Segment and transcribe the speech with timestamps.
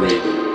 [0.00, 0.53] Radio.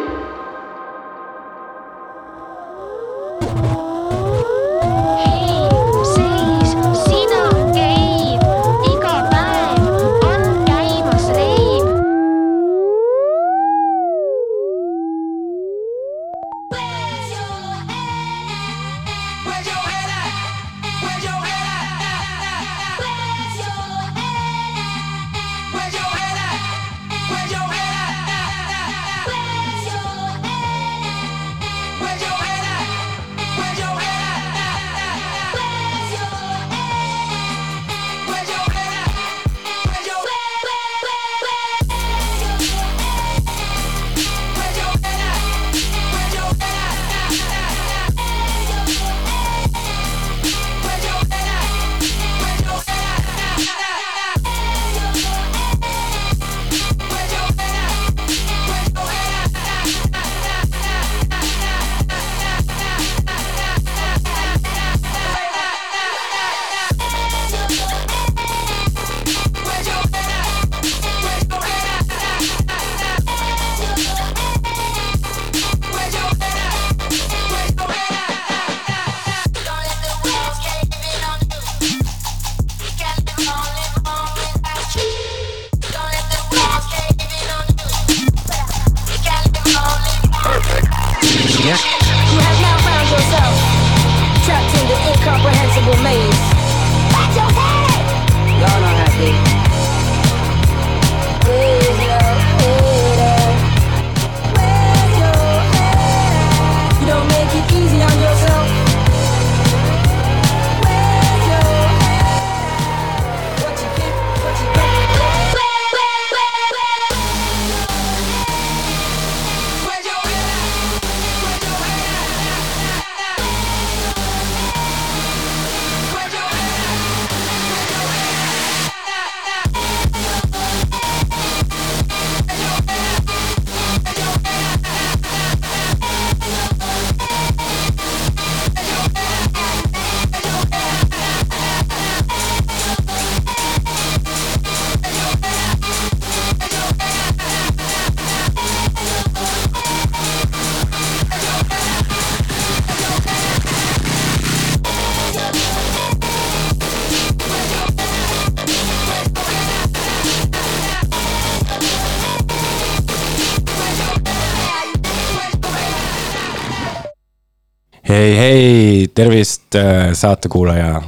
[168.59, 169.75] hei, tervist,
[170.13, 171.01] saatekuulaja.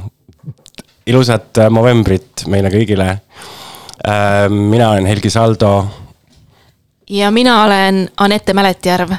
[1.06, 3.18] ilusat äh, novembrit meile kõigile.
[4.48, 5.86] mina olen Helgi Saldo.
[7.10, 9.12] ja mina olen Anette Mäletjärv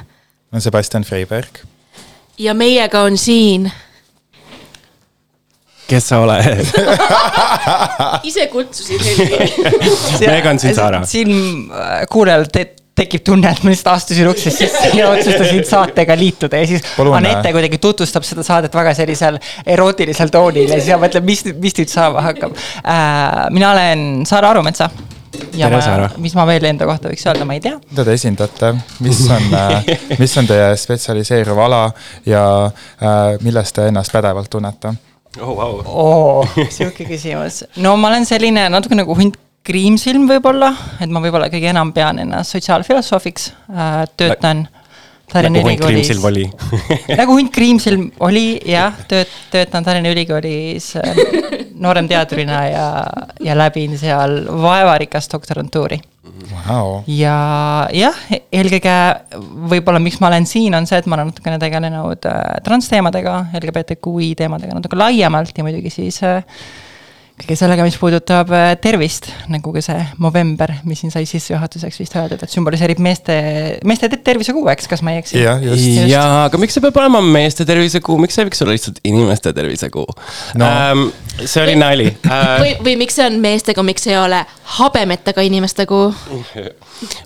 [0.54, 1.62] on Sebastian Freiberg.
[2.38, 3.72] ja meiega on siin
[5.88, 6.66] kes sa oled?
[8.30, 10.26] ise kutsusid Helgi.
[10.26, 11.06] meiega on siin Sara.
[11.06, 11.30] siin
[11.70, 16.62] äh, kuulajal te tekib tunne, et ma lihtsalt astusin uksest sisse ja otsustasin saatega liituda
[16.62, 20.94] ja siis Palun, Anette äh, kuidagi tutvustab seda saadet väga sellisel erootilisel toonil ja siis
[20.94, 23.50] ma mõtlen, mis, mis nüüd saama hakkab äh,.
[23.56, 24.90] mina olen Sara Arumetsa.
[25.58, 27.80] ja Tere, ma, mis ma veel enda kohta võiks öelda, ma ei tea.
[27.90, 29.50] mida te esindate, mis on,
[30.22, 31.88] mis on teie spetsialiseeruv ala
[32.30, 34.94] ja äh, milles te ennast pädevalt tunnete?
[35.42, 35.58] oh,.
[35.58, 35.82] Oh.
[35.88, 37.64] oo, sihuke küsimus.
[37.82, 42.20] no ma olen selline natuke nagu hunt kriimsilm võib-olla, et ma võib-olla kõige enam pean
[42.24, 44.68] ennast sotsiaalfilosoofiks äh,, töötan
[45.34, 46.26] Tallinna nagu hunt Ülikoolis Kriimsilm.
[46.30, 46.44] oli.
[47.22, 51.22] nagu hunt Kriimsilm oli jah, tööt-, töötan Tallinna Ülikoolis äh,
[51.84, 52.88] nooremteadurina ja,
[53.42, 56.02] ja läbin seal vaevarikast doktorantuuri.
[56.54, 57.02] Wow.
[57.10, 57.34] ja
[57.92, 58.20] jah,
[58.54, 58.94] eelkõige
[59.72, 64.34] võib-olla, miks ma olen siin, on see, et ma olen natukene tegelenud äh, transteemadega, LGBTQI
[64.40, 66.44] teemadega natuke laiemalt ja muidugi siis äh,
[67.34, 72.14] kõige sellega, mis puudutab äh, tervist, nagu ka see Movember, mis siin sai sissejuhatuseks vist
[72.20, 73.36] öeldud, et sümboliseerib meeste,
[73.90, 75.40] meeste te- tervisekuu, eks, kas ma ei eksi?
[75.42, 75.88] jah, just.
[76.12, 79.54] jaa, aga miks see peab olema meeste tervisekuu, miks see ei võiks olla lihtsalt inimeste
[79.58, 80.06] tervisekuu
[80.62, 80.70] No.
[80.70, 81.04] ähm,?
[81.42, 82.46] see oli nali äh,.
[82.62, 84.44] või, või miks see on meestega, miks ei ole
[84.78, 86.12] habemetaga inimeste kuu?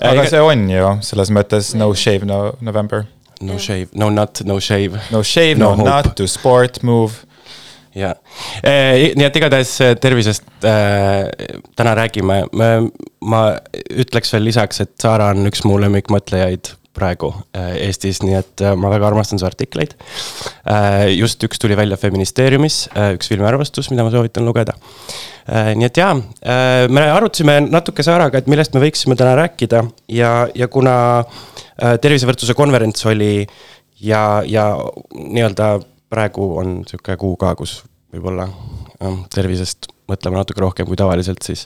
[0.01, 3.06] aga see on ju selles mõttes no shave, no November.
[3.42, 4.98] no shave, no not, no shave.
[5.13, 7.26] No shave, no, No not to sport move.
[7.97, 8.13] ja,
[8.63, 11.27] nii et igatahes äh, tervisest äh,
[11.77, 12.44] täna räägime.
[13.27, 13.41] ma
[13.91, 18.75] ütleks veel lisaks, et Sara on üks mu lemmikmõtlejaid praegu äh, Eestis, nii et äh,
[18.79, 21.13] ma väga armastan su artikleid äh,.
[21.17, 25.73] just üks tuli välja Feministeeriumis äh,, üks filmiarvestus, mida ma soovitan lugeda äh,.
[25.77, 29.83] nii et jaa äh,, me arutasime natuke Saaraga, et millest me võiksime täna rääkida
[30.13, 33.45] ja, ja kuna äh, tervisevõrdsuse konverents oli
[34.01, 34.71] ja, ja
[35.13, 35.77] nii-öelda
[36.09, 37.81] praegu on sihuke kuu ka, kus
[38.13, 38.48] võib-olla
[39.33, 41.65] tervisest mõtleme natuke rohkem kui tavaliselt, siis,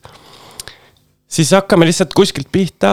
[1.30, 2.92] siis hakkame lihtsalt kuskilt pihta.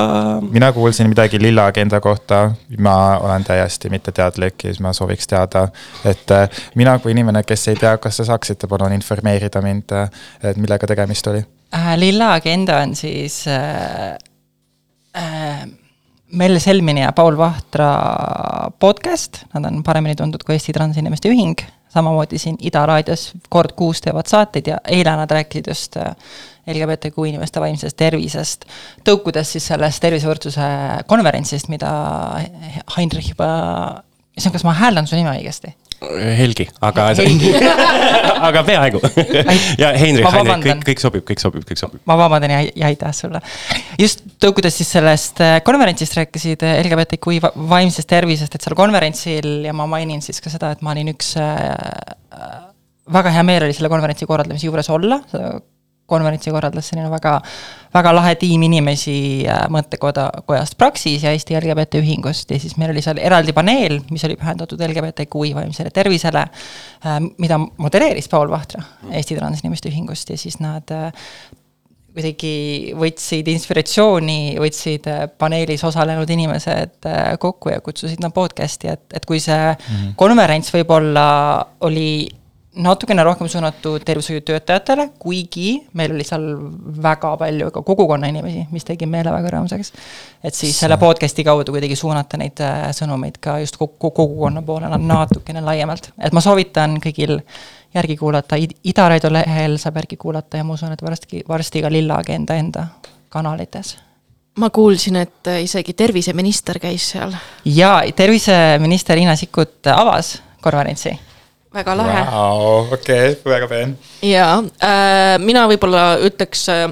[0.51, 5.69] mina kuulsin midagi lilla agenda kohta, ma olen täiesti mitteteadlik ja siis ma sooviks teada,
[6.05, 9.97] et äh, mina kui inimene, kes ei tea, kas te saaksite palun informeerida mind,
[10.43, 11.45] et millega tegemist oli?
[11.75, 11.97] äh,.
[11.97, 14.17] lilla agenda on siis äh,
[15.17, 15.69] äh,
[16.33, 17.89] Melle Selmini ja Paul Vahtra
[18.79, 24.03] podcast, nad on paremini tuntud kui Eesti Transinimeste Ühing, samamoodi siin Ida raadios kord kuus
[24.05, 26.13] teevad saateid ja eile nad rääkisid just äh,
[26.69, 28.69] LGBTQ inimeste vaimsest tervisest,
[29.09, 30.69] tõukudes siis sellest tervisevõrdsuse
[31.09, 31.91] konverentsist, mida
[32.97, 33.49] Heinrich juba,
[34.37, 35.73] issand, kas ma hääldan su nime õigesti?
[35.99, 37.09] Helgi, aga
[38.49, 39.01] aga peaaegu.
[39.81, 42.03] ja Heinrich, Heinrich, kõik, kõik sobib, kõik sobib, kõik sobib.
[42.07, 43.41] ma vabandan ja, ja aitäh sulle.
[43.99, 49.51] just tõukudes siis sellest äh, konverentsist rääkisid äh, LGBTQI va- vaimsest tervisest, et seal konverentsil
[49.67, 51.59] ja ma mainin siis ka seda, et ma olin üks äh,
[52.39, 52.61] äh,
[53.19, 55.19] väga hea meel oli selle konverentsi korraldamise juures olla,
[56.09, 57.35] konverentsi korraldas selline väga,
[57.95, 62.51] väga lahe tiim inimesi äh, mõttekoda, kojast Praxis ja Eesti LGBT Ühingust.
[62.51, 66.47] Ja siis meil oli seal eraldi paneel, mis oli pühendatud LGBTQI vaimsele tervisele,
[67.39, 68.83] mida modereeris Paul Vahtra
[69.13, 70.31] Eesti Transinimeste Ühingust.
[70.31, 71.13] Ja siis nad äh,
[72.19, 79.05] kuidagi võtsid inspiratsiooni, võtsid äh, paneelis osalenud inimesed äh, kokku ja kutsusid nad podcast'i, et,
[79.15, 80.15] et kui see mm -hmm.
[80.17, 81.29] konverents võib-olla
[81.87, 82.29] oli
[82.79, 86.45] natukene rohkem suunatud tervishoiutöötajatele, kuigi meil oli seal
[87.03, 89.93] väga palju ka kogukonna inimesi, mis tegi meele väga rõõmsaks.
[90.45, 94.91] et siis selle podcast'i kaudu kuidagi suunata neid äh, sõnumeid ka just kogu kogukonna poole
[94.99, 97.41] natukene laiemalt, et ma soovitan kõigil
[97.95, 101.93] järgi kuulata, Ida Raadio lehel saab järgi kuulata ja ma usun, et varsti, varsti ka
[101.93, 102.87] Lilla Agenda enda
[103.29, 103.97] kanalites.
[104.57, 107.33] ma kuulsin, et isegi terviseminister käis seal.
[107.65, 111.19] ja terviseminister Riina Sikkut avas konverentsi
[111.75, 112.89] väga lahe wow,.
[112.93, 113.97] okei okay,, väga peen.
[114.25, 114.49] ja
[114.81, 116.89] äh, mina võib-olla ütleks äh,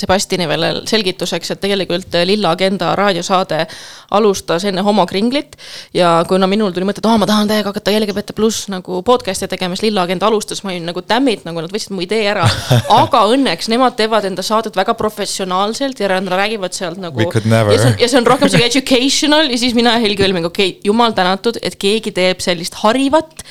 [0.00, 3.64] Sebastiani veel selgituseks, et tegelikult Lilla Agenda raadiosaade
[4.12, 5.56] alustas enne homokringlit
[5.96, 9.48] ja kuna minul tuli mõte, et aa, ma tahan täiega hakata LGBT pluss nagu podcast'e
[9.50, 12.46] tegema, siis Lilla Agenda alustas, ma olin nagu dammit, nagu nad võtsid mu idee ära.
[13.02, 17.24] aga õnneks nemad teevad enda saadet väga professionaalselt ja nad räägivad sealt nagu.
[17.24, 20.44] Ja see on, ja see on rohkem sihuke educational ja siis mina ja Helgi olime,
[20.46, 23.44] okei okay,, jumal tänatud, et keegi teeb sellist harivat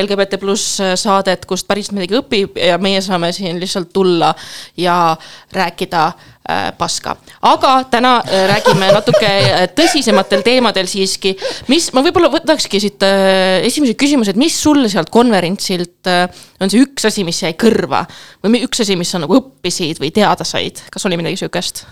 [0.00, 4.30] LGBT pluss saadet, kust päris midagi õpib ja meie saame siin lihtsalt tulla
[4.78, 5.16] ja
[5.52, 6.04] rääkida
[6.50, 7.16] äh, paska.
[7.42, 11.36] aga täna äh, räägime natuke äh, tõsisematel teemadel siiski.
[11.68, 16.26] mis, ma võib-olla võtakski siit äh, esimese küsimuse, et mis sulle sealt konverentsilt äh,
[16.60, 18.04] on see üks asi, mis jäi kõrva
[18.44, 21.84] või üks asi, mis sa nagu õppisid või teada said, kas oli midagi sihukest?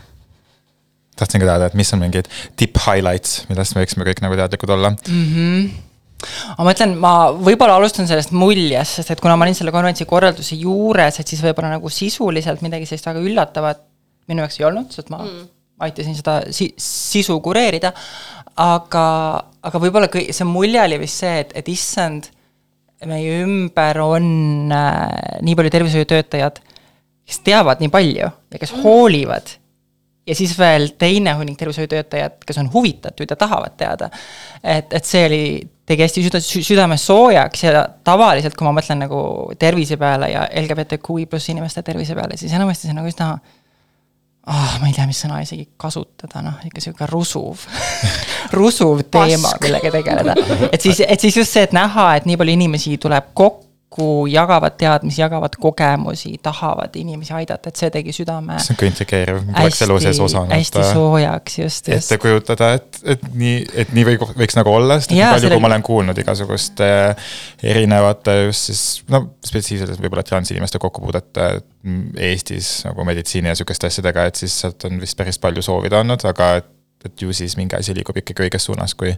[1.18, 4.76] tahtsin ka teada, et mis on mingid tipp highlights, millest me võiksime kõik nagu teadlikud
[4.78, 4.94] olla
[6.18, 10.06] aga ma ütlen, ma võib-olla alustan sellest muljest, sest et kuna ma olin selle konverentsi
[10.08, 13.84] korralduse juures, et siis võib-olla nagu sisuliselt midagi sellist väga üllatavat
[14.28, 15.46] minu jaoks ei olnud, sest ma mm.
[15.86, 17.92] aitasin seda si sisu kureerida.
[18.58, 19.04] aga,
[19.62, 22.26] aga võib-olla kõi- see mulje oli vist see, et, et issand,
[23.06, 24.26] meie ümber on
[24.74, 26.58] äh, nii palju tervishoiutöötajad,
[27.28, 28.82] kes teavad nii palju ja kes mm.
[28.82, 29.54] hoolivad
[30.28, 34.10] ja siis veel teine hunnik tervishoiutöötajad, kes on huvitatud ja tahavad teada.
[34.62, 35.42] et, et see oli,
[35.88, 39.20] tegi hästi süda, südame soojaks ja tavaliselt, kui ma mõtlen nagu
[39.60, 43.30] tervise peale ja LGBTQI pluss inimeste tervise peale, siis enamasti see on nagu üsna
[44.48, 47.64] oh, ma ei tea, mis sõna isegi kasutada, noh, ikka sihuke rusuv
[48.58, 50.36] rusuv teema, millega tegeleda.
[50.74, 53.67] et siis, et siis just see, et näha, et nii palju inimesi tuleb kokku,
[54.28, 59.40] jagavad teadmisi, jagavad kogemusi, tahavad inimesi aidata, et see tegi südame see on ka intrigeeriv,
[59.46, 60.52] ma poleks elu sees osanud.
[60.52, 62.20] hästi soojaks, just, just ette.
[62.22, 65.64] kujutada, et, et nii, et nii või võiks nagu olla, sest nii palju, selle- kui
[65.64, 66.90] ma olen kuulnud igasuguste
[67.74, 71.58] erinevate just siis no spetsiifiliselt võib-olla transinimeste kokkupuudet äh,
[72.28, 76.24] Eestis nagu meditsiini ja sihukeste asjadega, et siis sealt on vist päris palju soovida olnud,
[76.28, 76.74] aga et,
[77.04, 79.12] et ju siis mingi asi liigub ikkagi õiges suunas, kui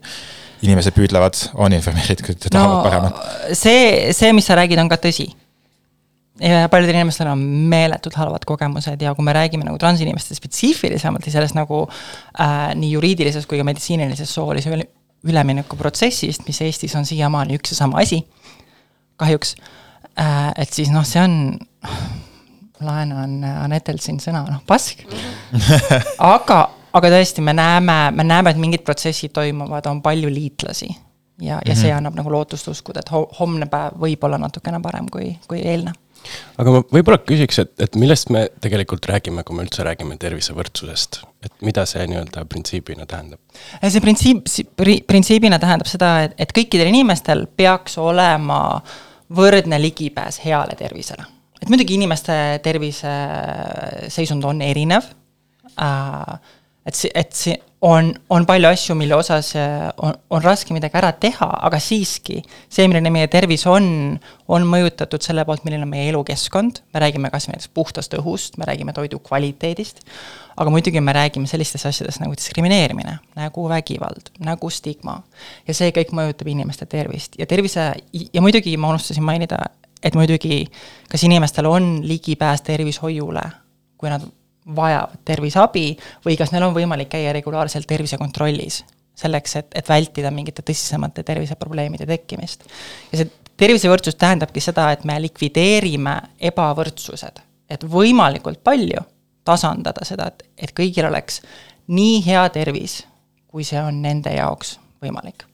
[0.64, 3.20] inimesed püüdlevad, on informeeritud ja tahavad no, paremat.
[3.56, 5.30] see, see, mis sa räägid, on ka tõsi.
[6.40, 11.34] ja paljudel inimestel on meeletult halvad kogemused ja kui me räägime nagu transinimeste spetsiifilisemalt ja
[11.36, 14.88] sellest nagu äh, nii juriidilisest kui ka meditsiinilisest soolise üle,
[15.28, 18.22] üleminekuprotsessist, mis Eestis on siiamaani üks ja sama asi,
[19.20, 19.56] kahjuks
[20.16, 21.36] äh,, et siis noh, see on
[22.80, 25.02] laenan Anetelt siin sõna, noh pask.
[26.34, 26.60] aga,
[26.92, 30.88] aga tõesti, me näeme, me näeme, et mingid protsessid toimuvad, on palju liitlasi.
[31.40, 31.80] ja, ja mm -hmm.
[31.80, 35.60] see annab nagu lootust uskuda, et ho homne päev võib olla natukene parem kui, kui
[35.60, 35.92] eilne
[36.60, 41.20] aga ma võib-olla küsiks, et, et millest me tegelikult räägime, kui me üldse räägime tervisevõrdsusest,
[41.46, 43.40] et mida see nii-öelda printsiibina tähendab?
[43.80, 44.44] see printsiip,
[45.08, 48.60] printsiibina tähendab seda, et, et kõikidel inimestel peaks olema
[49.36, 51.26] võrdne ligipääs heale tervisele.
[51.60, 55.12] et muidugi inimeste terviseseisund on erinev
[55.76, 56.56] äh,.
[56.86, 60.98] Et see, et see on, on palju asju, mille osas äh, on, on raske midagi
[61.00, 64.18] ära teha, aga siiski see, milline meie tervis on,
[64.52, 68.58] on mõjutatud selle poolt, milline on meie elukeskkond, me räägime kas või näiteks puhtast õhust,
[68.60, 70.02] me räägime toidu kvaliteedist,
[70.60, 75.22] aga muidugi me räägime sellistest asjadest nagu diskrimineerimine, nagu vägivald, nagu stigma.
[75.68, 79.62] ja see kõik mõjutab inimeste tervist ja tervise, ja muidugi ma unustasin mainida,
[80.04, 80.66] et muidugi
[81.08, 83.46] kas inimestel on ligipääs tervishoiule,
[84.00, 84.24] kui nad
[84.76, 85.84] vajavad terviseabi
[86.24, 88.82] või kas neil on võimalik käia regulaarselt tervisekontrollis,
[89.20, 92.64] selleks, et, et vältida mingite tõsisemate terviseprobleemide tekkimist.
[93.12, 96.16] ja see tervisevõrdsus tähendabki seda, et me likvideerime
[96.52, 99.04] ebavõrdsused, et võimalikult palju
[99.44, 101.42] tasandada seda, et, et kõigil oleks
[101.90, 103.02] nii hea tervis,
[103.50, 105.49] kui see on nende jaoks võimalik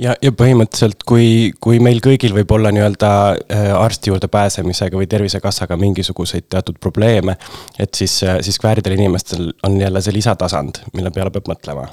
[0.00, 5.08] ja, ja põhimõtteliselt, kui, kui meil kõigil võib olla nii-öelda äh, arsti juurde pääsemisega või
[5.10, 7.36] Tervisekassaga mingisuguseid teatud probleeme,
[7.78, 11.88] et siis, äh, siis kvääridel inimestel on jälle see lisatasand, mille peale peab mõtlema.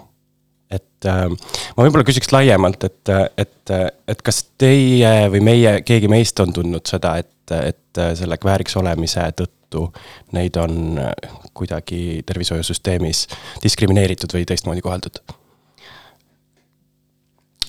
[0.73, 3.75] et äh, ma võib-olla küsiks laiemalt, et, et,
[4.07, 9.27] et kas teie või meie, keegi meist on tundnud seda, et, et selle kvääriks olemise
[9.37, 9.85] tõttu
[10.33, 10.97] neid on
[11.53, 13.27] kuidagi tervishoiusüsteemis
[13.63, 15.21] diskrimineeritud või teistmoodi koheldud?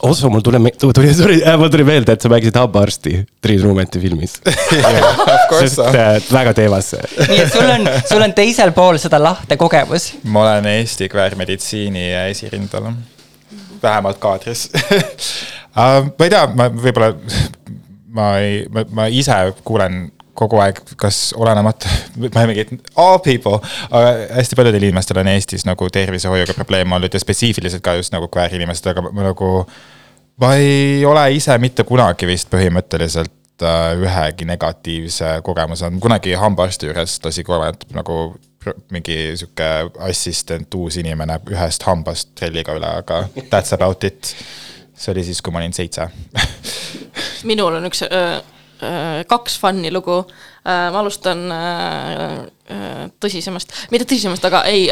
[0.04, 4.34] Oso, mul tuli, tuli, tuli, mul tuli meelde, et sa mängisid hambaarsti Triin Ruumeti filmis
[5.60, 7.06] sest äh, väga teemas see.
[7.30, 10.10] nii et sul on, sul on teisel pool seda lahte kogemus.
[10.28, 12.90] ma olen Eesti kväärmeditsiini esirindel,
[13.82, 15.08] vähemalt kaadris uh,.
[16.18, 17.14] ma ei tea, ma võib-olla,
[18.14, 20.04] ma ei, ma, ma ise kuulen
[20.34, 23.60] kogu aeg, kas olenemata, ma ei mingi all people,
[23.90, 28.28] aga hästi paljudel inimestel on Eestis nagu tervishoiuga probleeme olnud ja spetsiifiliselt ka just nagu
[28.28, 29.52] kväärinimesed, aga nagu.
[30.40, 37.20] ma ei ole ise mitte kunagi vist põhimõtteliselt äh, ühegi negatiivse kogemuse kunagi hambaarsti juures
[37.24, 38.34] lasi kogemata nagu
[38.90, 39.68] mingi sihuke
[40.08, 44.34] assistent, uus inimene ühest hambast trelliga üle, aga that's about it.
[44.94, 46.08] see oli siis, kui ma olin seitse
[47.50, 48.42] minul on üks Äh,
[49.28, 50.24] kaks fun'i lugu.
[50.64, 52.36] Äh, ma alustan äh,
[53.20, 54.86] tõsisemast, mitte tõsisemast, aga ei,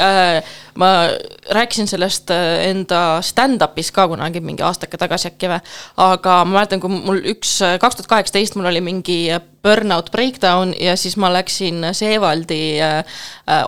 [0.77, 0.89] ma
[1.57, 5.63] rääkisin sellest enda stand-up'is ka kunagi mingi aastake tagasi äkki või.
[6.05, 9.17] aga ma mäletan, kui mul üks, kaks tuhat kaheksateist mul oli mingi
[9.63, 12.83] burnout breakdown ja siis ma läksin Seevaldi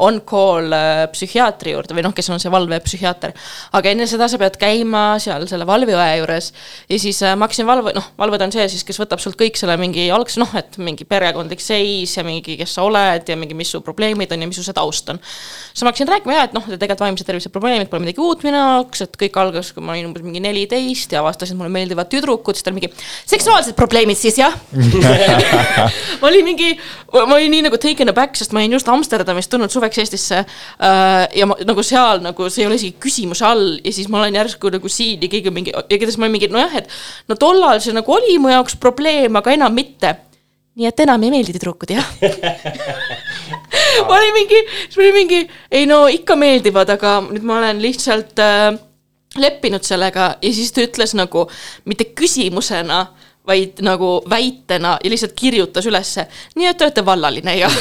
[0.03, 0.75] on-call
[1.15, 3.33] psühhiaatri juurde või noh, kes on see valvepsühhiaater.
[3.73, 6.51] aga enne seda sa pead käima seal selle valveõe juures
[6.91, 9.79] ja siis ma hakkasin valve, noh, valved on see siis, kes võtab sult kõik selle
[9.81, 13.71] mingi algse, noh, et mingi perekondlik seis ja mingi, kes sa oled ja mingi, mis
[13.75, 15.21] su probleemid on ja mis su see taust on.
[15.73, 18.59] siis ma hakkasin rääkima ja et noh, tegelikult vaimse tervise probleemid pole midagi uut minu
[18.59, 22.11] jaoks, et kõik algas, kui ma olin umbes mingi neliteist ja avastasin, et mulle meeldivad
[22.13, 22.91] tüdrukud, siis ta oli mingi
[23.31, 24.55] seksuaalsed probleemid siis jah
[26.21, 26.73] ma olin mingi,
[27.15, 31.25] ma olin nii nagu taken aback, sest ma olin just Amsterdamist tulnud suveks Eestisse äh,.
[31.35, 34.41] ja ma nagu seal nagu see ei ole isegi küsimuse all ja siis ma olen
[34.41, 36.91] järsku nagu siin ja keegi on mingi, ja kuidas ma olin mingi nojah, et
[37.31, 40.15] no tollal see nagu oli mu jaoks probleem, aga enam mitte
[40.75, 42.07] nii et enam ei meeldi tüdrukud, jah.
[44.09, 45.39] Ma olin mingi, siis ma olin mingi,
[45.71, 48.73] ei no ikka meeldivad, aga nüüd ma olen lihtsalt äh,
[49.39, 50.33] leppinud sellega.
[50.43, 51.47] Ja siis ta ütles nagu
[51.89, 53.05] mitte küsimusena,
[53.47, 56.25] vaid nagu väitena ja lihtsalt kirjutas ülesse,
[56.57, 57.69] nii et te olete vallaline ja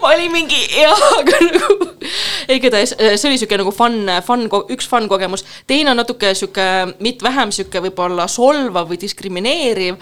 [0.00, 1.88] ma olin mingi jah, aga nagu
[2.56, 4.44] igatahes see oli sihuke nagu fun, fun,
[4.74, 5.44] üks fun kogemus.
[5.68, 6.66] teine on natuke sihuke,
[7.00, 9.96] mitte vähem sihuke võib-olla solvav või diskrimineeriv.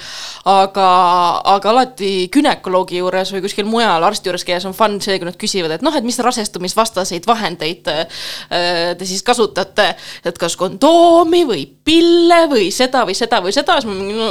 [0.48, 0.88] aga,
[1.54, 5.38] aga alati günekoloogi juures või kuskil mujal arsti juures käies on fun see, kui nad
[5.38, 8.20] küsivad, et noh, et mis rasestumisvastaseid vahendeid äh,
[8.98, 9.92] te siis kasutate.
[10.24, 14.28] et kas kondoomi või pille või seda või seda või seda, siis ma mingi no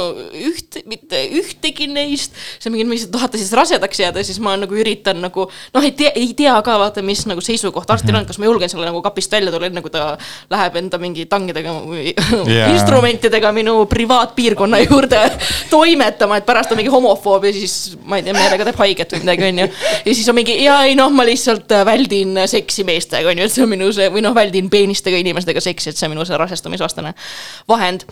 [0.48, 2.34] üht, mitte ühtegi neist.
[2.58, 6.10] siis mingi, mis tahate siis rasedaks jääda, siis ma nagu üritan nagu noh, ei tea,
[6.18, 9.32] ei tea ka vaata, mis nagu seisukoht arstil on, kas ma julgen selle nagu kapist
[9.32, 10.10] välja tulla, enne kui ta
[10.50, 12.72] läheb enda mingi tangidega või yeah.
[12.74, 15.22] instrumentidega minu privaatpiirkonna juurde
[15.74, 19.24] toimetama, et pärast on mingi homofoob ja siis ma ei tea, meelega teeb haiget või
[19.24, 19.68] midagi, onju.
[20.04, 23.64] ja siis on mingi ja ei noh, ma lihtsalt väldin seksi meestega, onju, et see
[23.64, 27.14] on minu see või noh, väldin peenistega inimestega seksi, et see on minu see rasestumisvastane
[27.68, 28.06] vahend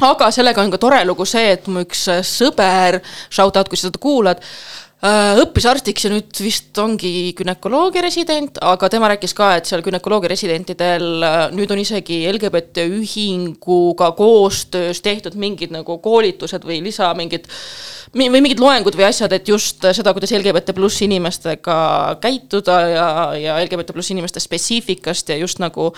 [0.00, 3.00] aga sellega on ka tore lugu see, et mu üks sõber,
[3.30, 4.42] shout out, kui sa seda kuulad
[5.04, 9.82] Äh, õppis arstiks ja nüüd vist ongi günekoloogia resident, aga tema rääkis ka, et seal
[9.84, 17.10] günekoloogia residentidel äh, nüüd on isegi LGBT ühinguga koostöös tehtud mingid nagu koolitused või lisa
[17.18, 17.52] mingid mi-
[18.16, 21.76] või mingid loengud või asjad, et just seda, kuidas LGBT pluss inimestega
[22.22, 23.08] käituda ja,
[23.38, 25.90] ja LGBT pluss inimeste spetsiifikast ja just nagu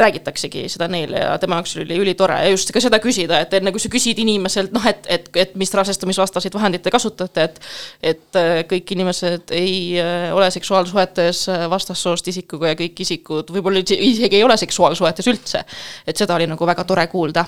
[0.00, 3.72] räägitaksegi seda neile ja tema jaoks oli ülitore ja just ka seda küsida, et enne
[3.74, 7.60] kui sa küsid inimeselt, noh, et, et, et mis rasestumisvastaseid vahendeid te kasutate, et
[8.04, 13.82] et äh, kõik inimesed ei äh, ole seksuaalsuhetes äh, vastassoost isikuga ja kõik isikud võib-olla
[13.84, 15.64] isegi ei ole seksuaalsuhetes üldse.
[16.06, 17.46] et seda oli nagu väga tore kuulda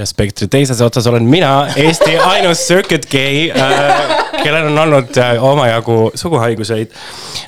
[0.00, 5.42] ja spektri teises otsas olen mina, Eesti ainus circuit gay äh,, kellel on olnud äh,
[5.44, 6.94] omajagu suguhaiguseid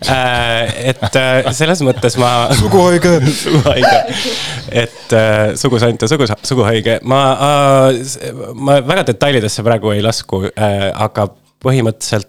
[0.08, 0.88] äh,.
[0.92, 2.32] et äh, selles mõttes ma.
[2.62, 3.96] suguhaige suguhaige,
[4.70, 8.02] et äh, sugusant ja sugus, suguhaige, ma äh,,
[8.54, 11.30] ma väga detailidesse praegu ei lasku äh,, aga
[11.62, 12.28] põhimõtteliselt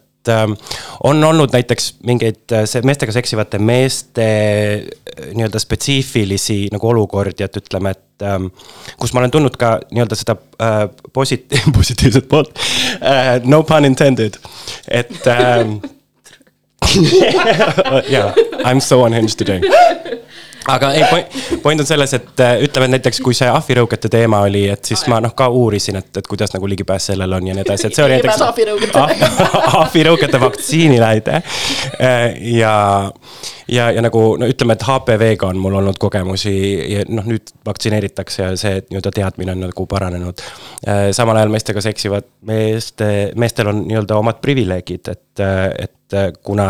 [1.04, 7.92] on olnud näiteks mingeid äh, meestega seksivate meeste äh, nii-öelda spetsiifilisi nagu olukordi, et ütleme,
[7.96, 8.48] et ähm,
[9.00, 12.54] kus ma olen tundnud ka nii-öelda seda äh, posit-, positiivset poolt
[13.02, 13.42] äh,.
[13.44, 14.40] No pun intended,
[14.88, 15.80] et ähm,
[18.16, 19.62] jaa, I m so unhinged today
[20.68, 21.04] aga ei,
[21.62, 25.06] point on selles, et äh, ütleme, et näiteks kui see ahvirõugete teema oli, et siis
[25.12, 27.98] ma noh ka uurisin, et, et kuidas nagu ligipääs sellele on ja nii edasi, et
[27.98, 28.42] see oli näiteks.
[29.84, 31.44] ahvirõugete vaktsiinile aitäh.
[32.58, 32.76] ja,
[33.68, 36.54] ja, ja nagu no ütleme, et HPV-ga on mul olnud kogemusi
[36.94, 40.42] ja noh, nüüd vaktsineeritakse ja see nii-öelda teadmine on nagu paranenud.
[41.12, 45.46] samal ajal meestega seksivad meeste, meestel on nii-öelda omad privileegid, et,
[45.86, 46.68] et kuna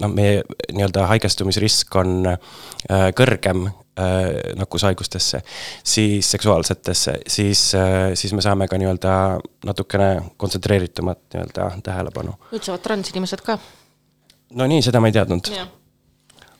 [0.00, 5.42] noh, meie nii-öelda haigestumisrisk on äh, kõrgem äh, nakkushaigustesse,
[5.84, 7.64] siis seksuaalsetesse, siis,
[8.14, 9.16] siis me saame ka nii-öelda
[9.66, 12.38] natukene kontsentreeritumat nii-öelda tähelepanu.
[12.52, 13.58] nüüd saavad transinimesed ka
[14.54, 15.50] no nii, seda ma ei teadnud.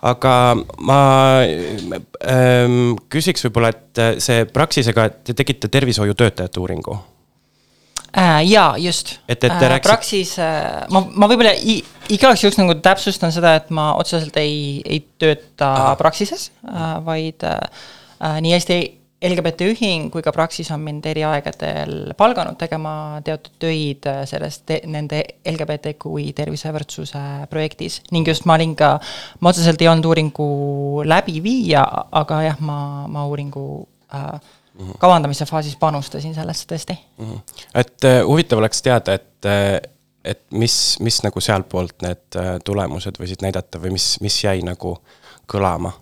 [0.03, 1.01] Aga ma
[1.45, 6.99] ähm, küsiks võib-olla, et see Praxisega, te tegite tervishoiutöötajate uuringu.
[8.17, 8.43] äh,.
[8.49, 9.19] jaa, just.
[9.29, 11.53] Et- et te rääkisite- Praxis äh,, ma, ma võib-olla
[12.09, 15.97] igaks juhuks nagu täpsustan seda, et ma otseselt ei, ei tööta Ahah.
[15.99, 17.59] Praxises äh,, vaid äh,
[18.21, 23.55] äh, nii Eesti LGBT ühing kui ka Praxis on mind eri aegadel palganud tegema teatud
[23.63, 28.03] töid äh, selles te, nende LGBTQI tervisevõrdsuse projektis.
[28.13, 28.93] Ning just ma olin ka,
[29.41, 30.51] ma otseselt ei olnud uuringu
[31.09, 31.87] läbiviija,
[32.21, 33.67] aga jah, ma, ma uuringu
[34.13, 34.55] äh,
[35.01, 37.01] kavandamise faasis panustasin sellesse tõesti.
[37.73, 39.85] Et äh, huvitav oleks teada, et,
[40.29, 44.99] et mis, mis nagu sealtpoolt need tulemused võisid näidata või mis, mis jäi nagu
[45.49, 45.97] kõlama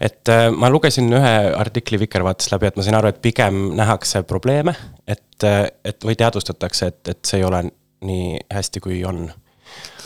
[0.00, 4.22] et äh, ma lugesin ühe artikli Vikervaatest läbi, et ma sain aru, et pigem nähakse
[4.28, 4.74] probleeme,
[5.06, 7.64] et, et või teadvustatakse, et, et see ei ole
[8.06, 9.26] nii hästi, kui on.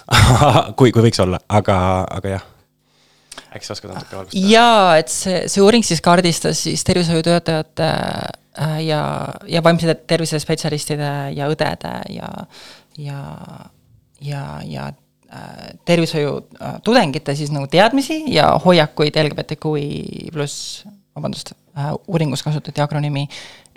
[0.78, 1.76] kui, kui võiks olla, aga,
[2.12, 2.48] aga jah.
[3.54, 4.48] äkki sa oskad natuke valgustada?
[4.50, 9.00] jaa, et see, see uuring siis kaardistas siis tervishoiutöötajate äh, ja,
[9.48, 12.28] ja vaimse tervise spetsialistide ja õdede ja,
[13.00, 13.22] ja,
[14.20, 14.90] ja, ja
[15.34, 20.84] äh, tervishoiu äh, tudengite siis nagu teadmisi ja hoiakuid LGBTQI pluss,
[21.16, 23.26] vabandust äh,, uuringus kasutati akronüümi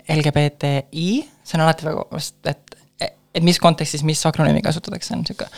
[0.08, 1.08] LGBTI,
[1.44, 2.06] see on alati väga,
[2.48, 2.78] et,
[3.34, 5.48] et mis kontekstis, mis akronüümi kasutatakse, on sihuke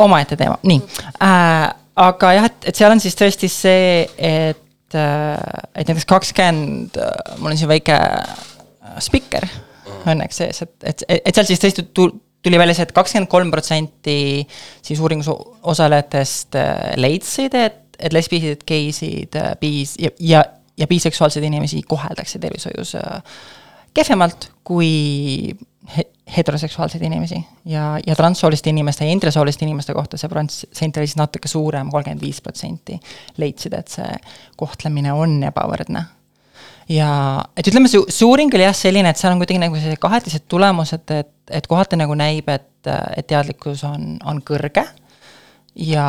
[0.00, 0.80] omaette teema, nii
[1.22, 1.70] äh,.
[2.00, 5.36] aga jah, et, et seal on siis tõesti see, et äh,,
[5.74, 7.00] et näiteks kakskümmend,
[7.38, 9.46] mul on siin väike äh, spikker
[10.08, 11.84] õnneks sees, et, et, et seal siis tõesti
[12.42, 14.46] tuli välja see et, et kakskümmend kolm protsenti
[14.82, 15.30] siis uuringus
[15.62, 20.44] osalejatest äh, leidsid, et, et lesbisid, geisid, biis ja, ja,
[20.80, 23.20] ja biseksuaalseid inimesi koheldakse tervishoius äh,
[23.94, 25.56] kehvemalt kui
[25.96, 27.40] he- heteroseksuaalseid inimesi.
[27.64, 32.22] Ja, ja transsooliste inimeste ja intersooliste inimeste kohta see protsent oli siis natuke suurem, kolmkümmend
[32.22, 33.00] viis protsenti
[33.36, 34.16] leidsid, et see
[34.56, 36.06] kohtlemine on ebavõrdne
[36.90, 37.10] ja
[37.56, 40.46] et ütleme, see, see uuring oli jah selline, et seal on kuidagi nagu sellised kahetised
[40.50, 44.84] tulemused, et, et kohati nagu näib, et, et teadlikkus on, on kõrge
[45.74, 46.08] ja,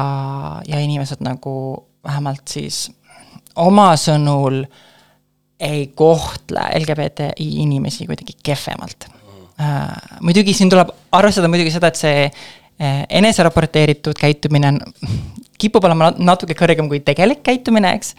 [0.67, 1.53] ja inimesed nagu
[2.05, 2.87] vähemalt siis
[3.61, 4.63] oma sõnul
[5.61, 9.05] ei kohtle LGBTI inimesi kuidagi kehvemalt
[9.61, 9.91] äh,.
[10.21, 14.81] muidugi siin tuleb arvestada muidugi seda, et see äh, eneseraporteeritud käitumine on,
[15.61, 18.15] kipub olema nat- natuke kõrgem kui tegelik käitumine, eks.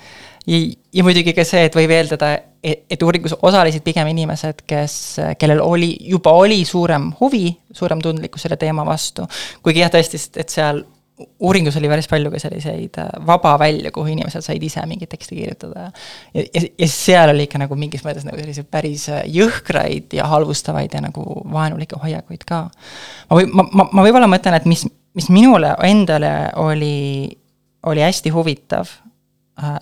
[0.47, 0.63] ja,
[0.95, 4.97] ja muidugi ka see, et võib eeldada, et, et uuringus osalesid pigem inimesed, kes,
[5.39, 9.27] kellel oli, juba oli suurem huvi, suurem tundlikkus selle teema vastu.
[9.63, 10.85] kuigi jah, tõesti, et seal
[11.41, 15.37] uuringus oli päris palju ka selliseid äh, vaba välja, kuhu inimesed said ise mingit teksti
[15.37, 15.91] kirjutada.
[16.35, 20.27] ja, ja, ja seal oli ikka nagu mingis mõttes nagu selliseid päris äh, jõhkraid ja
[20.31, 22.65] halvustavaid ja nagu vaenulikke hoiakuid ka.
[23.31, 24.87] ma või, ma, ma, ma võib-olla mõtlen, et mis,
[25.19, 27.29] mis minule endale oli,
[27.87, 28.91] oli hästi huvitav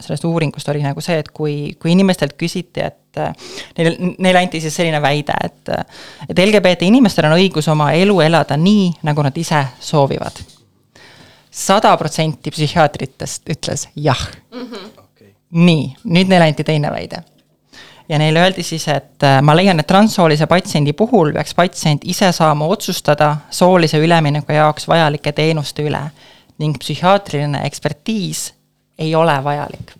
[0.01, 3.35] sellest uuringust, oli nagu see, et kui, kui inimestelt küsiti, et äh,
[3.79, 5.85] neile, neile anti siis selline väide, et äh,
[6.29, 10.43] et LGBT inimestel on õigus oma elu elada nii, nagu nad ise soovivad.
[11.51, 14.21] sada protsenti psühhiaatritest ütles jah
[14.55, 14.67] mm.
[14.67, 15.33] -hmm.
[15.51, 17.23] nii, nüüd neile anti teine väide
[18.09, 22.33] ja neile öeldi siis, et äh, ma leian, et transsoolise patsiendi puhul peaks patsient ise
[22.33, 26.11] saama otsustada soolise ülemineku jaoks vajalike teenuste üle
[26.59, 28.53] ning psühhiaatriline ekspertiis
[29.01, 29.95] ei ole vajalik.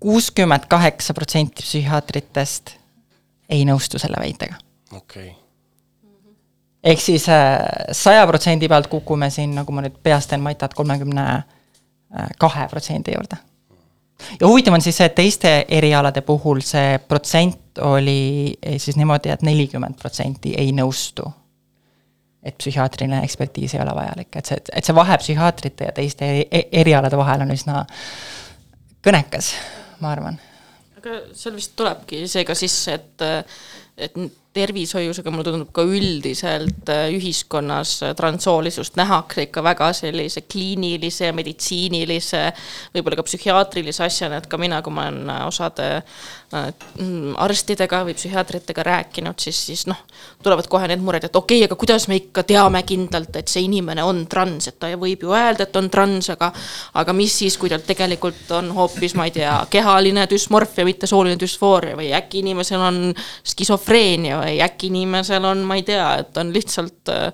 [0.00, 2.74] kuuskümmend kaheksa protsenti psühhiaatritest
[3.48, 4.58] ei nõustu selle väitega.
[4.92, 5.40] okei okay.
[6.84, 7.24] ehk siis
[7.92, 11.26] saja protsendi pealt kukume siin, nagu ma nüüd peast teen maitad, kolmekümne
[12.38, 13.40] kahe protsendi juurde
[14.40, 19.32] ja huvitav on siis see, et teiste erialade puhul see protsent oli eh, siis niimoodi
[19.32, 21.26] et, et nelikümmend protsenti ei nõustu.
[22.44, 26.66] Et psühhiaatriline ekspertiis ei ole vajalik, et see, et see vahe psühhiaatrite ja teiste e-,
[26.84, 27.84] erialade vahel on üsna
[29.04, 29.54] kõnekas,
[30.04, 30.40] ma arvan.
[31.00, 33.26] aga seal vist tulebki see ka sisse, et,
[34.08, 34.18] et
[34.54, 41.32] tervishoius, aga mulle tundub ka üldiselt äh, ühiskonnas äh, transsoolisust nähakse ikka väga sellise kliinilise,
[41.34, 42.44] meditsiinilise,
[42.94, 45.88] võib-olla ka psühhiaatrilise asjana, et ka mina, kui ma olen äh, osade
[46.54, 49.98] mm, arstidega või psühhiaatritega rääkinud, siis, siis noh,
[50.44, 53.66] tulevad kohe need mured, et okei okay,, aga kuidas me ikka teame kindlalt, et see
[53.66, 56.52] inimene on trans, et ta võib ju öelda, et on trans, aga
[57.02, 61.40] aga mis siis, kui tal tegelikult on hoopis, ma ei tea, kehaline düsmorfia, mitte sooline
[61.40, 63.02] düsfooria või äkki inimesel on
[63.42, 67.32] skisofreenia või äkki inimesel on, ma ei tea, et on lihtsalt äh,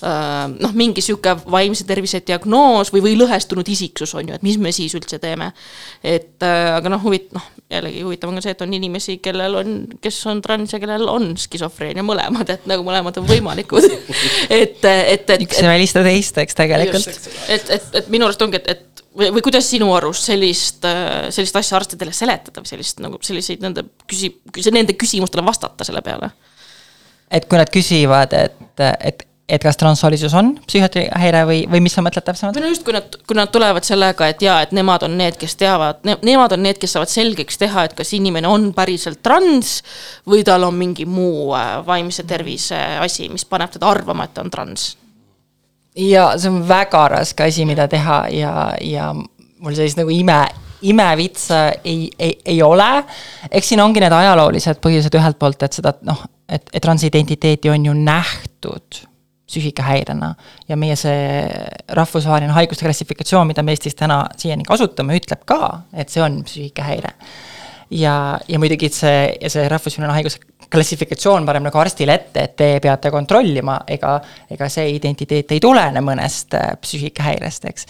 [0.00, 4.72] noh, mingi sihuke vaimse tervise diagnoos või, või lõhestunud isiksus on ju, et mis me
[4.72, 5.50] siis üldse teeme.
[6.02, 9.58] et äh, aga noh, huvit-, noh jällegi huvitav on ka see, et on inimesi, kellel
[9.60, 14.80] on, kes on trans ja kellel on skisofreenia mõlemad, et nagu mõlemad on võimalikud et,
[14.84, 15.36] et, et.
[15.46, 17.30] üks ei välista teist, eks tegelikult.
[17.48, 20.86] et, et, et minu arust ongi, et, et või, või kuidas sinu arust sellist,
[21.30, 24.34] sellist asja arstidele seletada või sellist nagu selliseid nende küsi-,
[24.72, 26.32] nende küsimustele vastata selle peale
[27.30, 32.02] et kui nad küsivad, et, et, et kas transsoolisus on psühhiaatrihäire või, või mis sa
[32.04, 32.56] mõtled täpsemalt?
[32.58, 35.38] või no just, kui nad, kui nad tulevad sellega, et jaa, et nemad on need,
[35.40, 39.22] kes teavad ne,, nemad on need, kes saavad selgeks teha, et kas inimene on päriselt
[39.26, 39.78] trans
[40.28, 44.44] või tal on mingi muu äh, vaimse tervise asi, mis paneb teda arvama, et ta
[44.46, 44.90] on trans.
[45.98, 50.42] ja see on väga raske asi, mida teha ja, ja mul sellist nagu ime,
[50.82, 52.90] imevitsa ei, ei, ei ole.
[53.50, 57.86] eks siin ongi need ajaloolised põhjused ühelt poolt, et seda noh et, et transidentiteeti on
[57.86, 59.04] ju nähtud
[59.50, 60.34] psüühikahäirena
[60.68, 61.46] ja meie see
[61.96, 67.14] rahvusvaheline haiguste klassifikatsioon, mida me Eestis täna siiani kasutame, ütleb ka, et see on psüühikahäire.
[67.90, 68.14] ja,
[68.48, 70.38] ja muidugi, see, ja see rahvusvaheline haiguse
[70.70, 74.14] klassifikatsioon paneb nagu arstile ette, et te peate kontrollima, ega,
[74.50, 77.88] ega see identiteet ei tulene mõnest äh, psüühikahäirest, eks.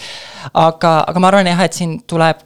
[0.54, 2.40] aga, aga ma arvan jah, et siin tuleb,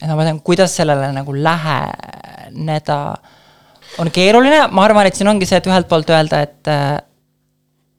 [0.00, 3.00] et ma mõtlen, kuidas sellele nagu läheneda
[3.98, 6.98] on keeruline, ma arvan, et siin ongi see, et ühelt poolt öelda, et äh,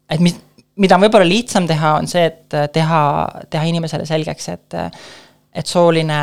[0.10, 0.36] et mis,
[0.80, 3.02] mida on võib-olla lihtsam teha, on see, et äh, teha,
[3.50, 4.80] teha inimesele selgeks, et
[5.60, 6.22] et sooline,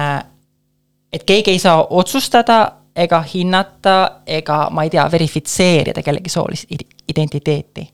[1.13, 2.61] et keegi ei saa otsustada
[2.97, 6.71] ega hinnata ega ma ei tea, verifitseerida kellegi soolist
[7.09, 7.85] identiteeti.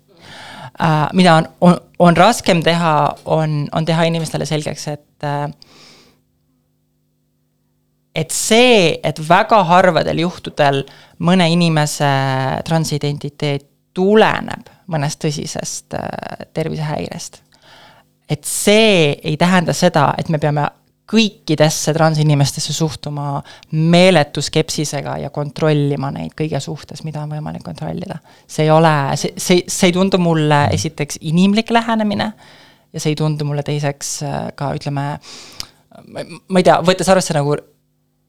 [1.13, 2.93] Mida on, on, on raskem teha,
[3.25, 5.27] on, on teha inimestele selgeks, et
[8.15, 10.83] et see, et väga harvadel juhtudel
[11.25, 12.11] mõne inimese
[12.69, 17.43] transidentiteet tuleneb mõnest tõsisest äh, tervisehäirest.
[18.29, 20.65] et see ei tähenda seda, et me peame
[21.13, 28.19] kõikidesse transinimestesse suhtuma meeletu skepsisega ja kontrollima neid kõige suhtes, mida on võimalik kontrollida.
[28.47, 32.33] see ei ole, see, see, see ei tundu mulle esiteks inimlik lähenemine
[32.93, 35.07] ja see ei tundu mulle teiseks äh, ka ütleme,
[36.13, 37.57] ma ei tea, võttes arvesse nagu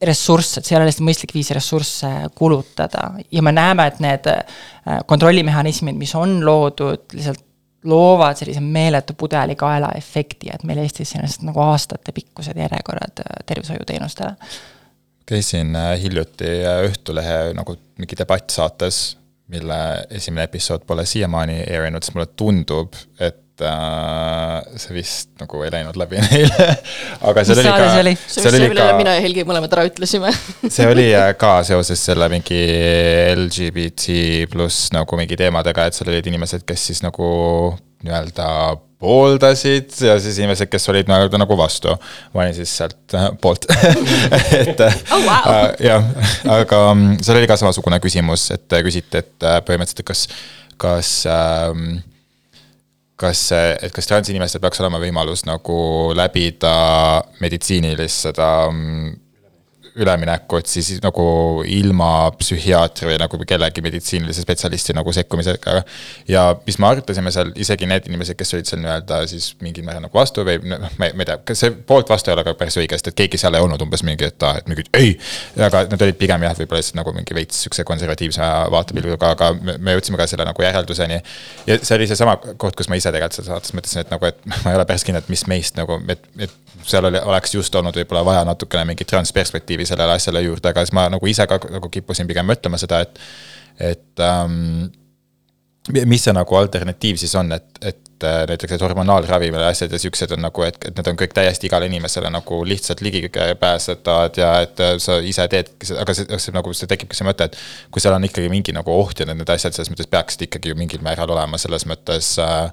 [0.06, 4.30] ressurss, et see ei ole lihtsalt mõistlik viis ressursse kulutada ja me näeme, et need
[4.32, 7.44] äh, kontrollimehhanismid, mis on loodud, lihtsalt
[7.84, 14.36] loovad sellise meeletu pudelikaela efekti, et meil Eestis lihtsalt nagu aastatepikkused järjekorrad äh, tervishoiuteenustele.
[15.26, 16.56] käisin äh, hiljuti
[16.88, 24.78] Õhtulehe nagu mingi debattsaates, mille esimene episood pole siiamaani eerinud, siis mulle tundub, et äh,
[24.82, 26.70] see vist nagu ei läinud läbi neile.
[27.22, 28.16] aga seal Mis oli saade see oli?
[28.16, 30.32] ka, see oli see, oli millele ka mina, ja Helgi mõlemad ära ütlesime.
[30.76, 32.63] see oli äh, ka seoses selle mingi
[33.38, 37.30] LGBT pluss nagu mingi teemadega, et seal olid inimesed, kes siis nagu
[38.04, 38.48] nii-öelda
[39.04, 41.92] pooldasid ja siis inimesed, kes olid nii-öelda nagu vastu.
[42.34, 43.68] ma olin siis sealt äh, poolt.
[43.72, 44.80] et
[45.12, 45.52] Oh, wow.
[45.52, 46.08] äh, jah,
[46.58, 50.26] aga mm, seal oli ka samasugune küsimus, et äh, küsiti, et äh, põhimõtteliselt, et kas,
[50.80, 52.00] kas ähm,
[53.24, 55.78] kas, et kas transinimestel peaks olema võimalus nagu
[56.18, 56.74] läbida
[57.44, 59.12] meditsiinilist seda mm,
[59.96, 61.26] üleminekut siis nagu
[61.70, 65.84] ilma psühhiaatri või nagu kellegi meditsiinilise spetsialisti nagu sekkumisega.
[66.28, 70.06] ja mis me arutasime seal, isegi need inimesed, kes olid seal nii-öelda siis mingil määral
[70.08, 72.78] nagu vastu või noh, ma ei tea, kas see poolt vastu ei ole ka päris
[72.82, 75.14] õige, sest et keegi seal ei olnud umbes mingi, et aa, et mingi ei.
[75.70, 79.78] aga nad olid pigem jah, võib-olla lihtsalt nagu mingi veits sihukese konservatiivse vaatepilguga, aga me,
[79.78, 81.22] me jõudsime ka selle nagu järelduseni.
[81.70, 84.42] ja see oli seesama koht, kus ma ise tegelikult seda saates mõtlesin, et nagu, et
[84.66, 87.76] ma ei ole päris kindel, et mis meist nagu, et, et seal oli, oleks just
[87.76, 91.60] olnud võib-olla vaja natukene mingit transperspektiivi sellele asjale juurde, aga siis ma nagu ise ka
[91.72, 93.19] nagu kippusin pigem mõtlema seda, et,
[93.91, 94.88] et ähm,
[95.91, 100.00] mis see nagu alternatiiv siis on, et, et äh, näiteks need hormonaalravimid ja asjad ja
[100.00, 104.54] siuksed on nagu, et, et need on kõik täiesti igale inimesele nagu lihtsalt ligipääsetavad ja
[104.63, 107.60] et äh, sa ise teedki seda, aga see, see nagu see tekibki see mõte, et
[107.91, 110.80] kui seal on ikkagi mingi nagu oht ja need asjad selles mõttes peaksid ikkagi ju
[110.80, 112.69] mingil määral olema selles mõttes äh,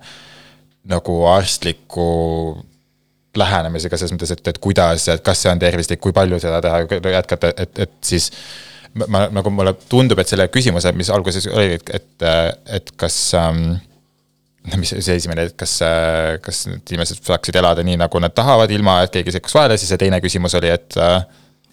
[0.94, 2.10] nagu arstliku
[3.38, 6.82] lähenemisega selles mõttes, et, et kuidas et kas see on tervislik, kui palju seda teha,
[7.14, 8.30] jätkata, et, et siis
[9.06, 12.26] ma, nagu mulle tundub, et selle küsimuse, mis alguses oli, et,
[12.78, 13.76] et, kas ähm,
[14.76, 15.78] mis see esimene, et kas,
[16.44, 19.92] kas need inimesed saaksid elada nii, nagu nad tahavad, ilma et keegi sekkuks vahele, siis
[19.94, 21.20] see teine küsimus oli, et äh,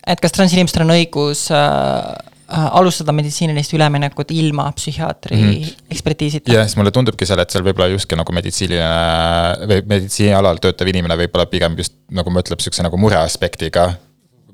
[0.07, 5.85] et kas transinimestel on õigus äh, äh, alustada meditsiinilist üleminekut ilma psühhiaatri mm -hmm.
[5.91, 10.87] ekspertiisita ja siis mulle tundubki seal, et seal võib-olla justkui nagu meditsiiniline või meditsiinialal töötav
[10.87, 13.93] inimene võib-olla pigem just nagu mõtleb sihukese nagu mure aspektiga.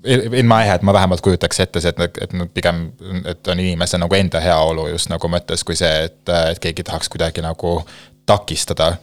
[0.04, 2.92] In my head ma vähemalt kujutaks ette see, et, et pigem,
[3.26, 7.10] et on inimese nagu enda heaolu just nagu mõttes, kui see, et, et keegi tahaks
[7.10, 7.86] kuidagi nagu
[8.26, 8.96] takistada.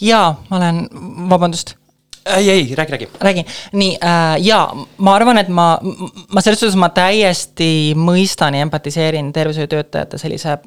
[0.00, 0.88] jaa, ma olen,
[1.30, 1.74] vabandust
[2.26, 3.08] ei, ei, räägi, räägi.
[3.20, 4.60] räägin, nii äh, ja
[4.98, 5.78] ma arvan, et ma,
[6.28, 10.58] ma selles suhtes ma täiesti mõistan ja empatiseerin tervishoiutöötajate sellise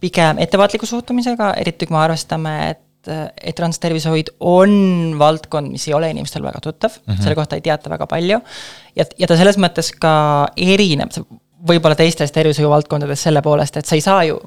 [0.00, 4.72] pigem ettevaatliku suhtumisega, eriti kui me arvestame, et et transtervishoid on
[5.18, 7.22] valdkond, mis ei ole inimestel väga tuttav mm, -hmm.
[7.22, 8.40] selle kohta ei teata väga palju.
[8.96, 11.08] ja, ja ta selles mõttes ka erineb
[11.68, 14.38] võib-olla teistest tervishoiuvaldkondadest selle poolest, et sa ei saa ju,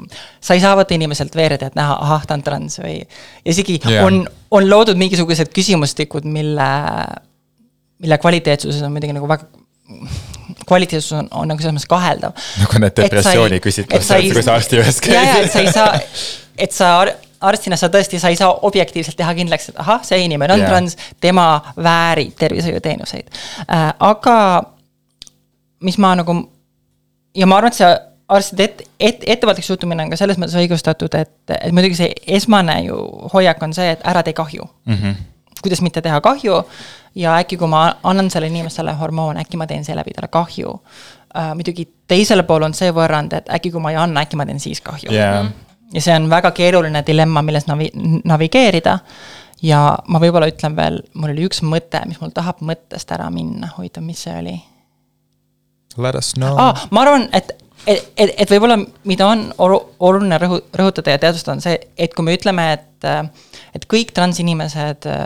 [0.42, 3.02] sa ei saa võtta inimeselt veereteed näha, ahah, ta on trans või.
[3.46, 4.06] isegi yeah.
[4.08, 6.70] on, on loodud mingisugused küsimustikud, mille,
[8.04, 9.50] mille kvaliteetsuses on muidugi nagu väga
[10.68, 12.34] kvaliteetsus on, on nagu selles mõttes kaheldav.
[12.62, 15.18] Nagu need depressiooni küsitlused, kui sa arsti juures käid.
[15.18, 16.34] ja, ja, et sa ei saa,
[16.66, 20.24] et sa ar- arstina sa tõesti, sa ei saa objektiivselt teha kindlaks, et ahah, see
[20.26, 20.72] inimene on yeah.
[20.72, 21.48] trans, tema
[21.78, 23.30] väärib tervishoiuteenuseid
[23.68, 23.90] äh,.
[24.00, 24.38] aga
[25.84, 26.38] mis ma nagu
[27.36, 27.94] ja ma arvan, et see
[28.34, 32.80] arstide et, et, ettevaatlik suhtumine on ka selles mõttes õigustatud, et, et muidugi see esmane
[32.88, 32.98] ju
[33.34, 34.94] hoiak on see, et ära tee kahju mm.
[34.94, 35.16] -hmm.
[35.62, 36.62] kuidas mitte teha kahju
[37.16, 41.54] ja äkki, kui ma annan sellele inimesele hormoone, äkki ma teen seeläbi talle kahju uh,.
[41.54, 44.60] muidugi teisel pool on see võrrand, et äkki kui ma ei anna, äkki ma teen
[44.60, 45.46] siis kahju Jaa.
[45.94, 47.92] ja see on väga keeruline dilemma, milles navi-,
[48.24, 49.00] navigeerida.
[49.62, 53.74] ja ma võib-olla ütlen veel, mul oli üks mõte, mis mul tahab mõttest ära minna,
[53.78, 54.62] huvitav, mis see oli
[55.98, 56.88] Let us know ah,.
[56.92, 57.54] ma arvan, et,
[57.88, 58.80] et, et, et võib-olla
[59.10, 63.10] mida on olu- oluline rõhu-, rõhutada ja teadvustada, on see, et kui me ütleme, et,
[63.78, 65.26] et kõik transinimesed äh,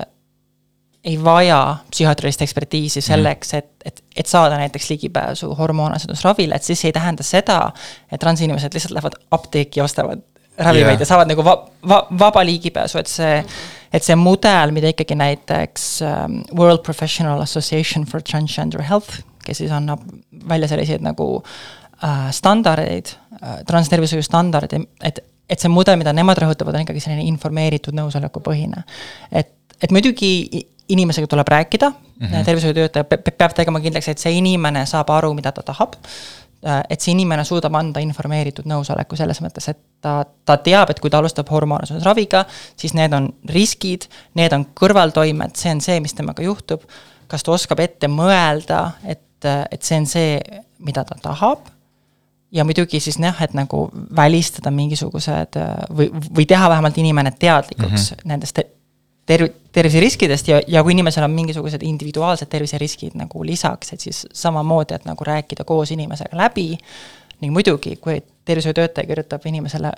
[1.07, 1.59] ei vaja
[1.91, 7.23] psühhiaatrilist ekspertiisi selleks, et, et, et saada näiteks ligipääsu hormoonasendusravile, et siis see ei tähenda
[7.23, 7.59] seda,
[8.11, 10.23] et transinimesed lihtsalt lähevad apteeki ja ostavad
[10.57, 11.05] ravimeid yeah.
[11.05, 13.39] ja saavad nagu va-, va-, vaba ligipääsu, et see,
[13.93, 19.73] et see mudel, mida ikkagi näiteks um, World Professional Association for Transgender Health, kes siis
[19.73, 20.03] annab
[20.49, 21.29] välja selliseid nagu
[22.03, 27.27] äh, standardeid äh,, transtervishoiu standardeid, et, et see mudel, mida nemad rõhutavad, on ikkagi selline
[27.31, 28.83] informeeritud nõusolekupõhine.
[29.31, 32.45] et, et muidugi inimesega tuleb rääkida mm, -hmm.
[32.45, 35.93] tervishoiutöötaja pe- pe- peab tegema kindlaks, et see inimene saab aru, mida ta tahab
[36.65, 40.99] äh, et see inimene suudab anda informeeritud nõusoleku selles mõttes, et ta, ta teab, et
[40.99, 46.13] kui ta alustab hormoonasendusraviga, siis need on riskid, need on kõrvaltoimed, see on see, mis
[46.13, 46.81] temaga juhtub.
[47.27, 50.39] kas ta oskab ette mõelda, et, et see on see,
[50.79, 51.67] mida ta tahab
[52.51, 55.59] ja muidugi siis jah, et nagu välistada mingisugused
[55.97, 58.27] või, või teha vähemalt inimene teadlikuks mm -hmm.
[58.31, 58.69] nendest te-
[59.31, 64.95] terv-, terviseriskidest ja, ja kui inimesel on mingisugused individuaalsed terviseriskid nagu lisaks, et siis samamoodi,
[64.95, 66.77] et nagu rääkida koos inimesega läbi.
[67.41, 69.91] ning muidugi, kui tervishoiutöötaja kirjutab inimesele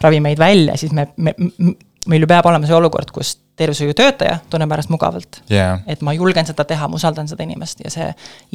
[0.00, 1.34] ravimeid välja, siis me, me,
[2.06, 5.78] meil ju peab olema see olukord, kus tervishoiutöötaja tunneb ennast mugavalt Jaa.
[5.86, 8.08] et ma julgen seda teha, ma usaldan seda inimest ja see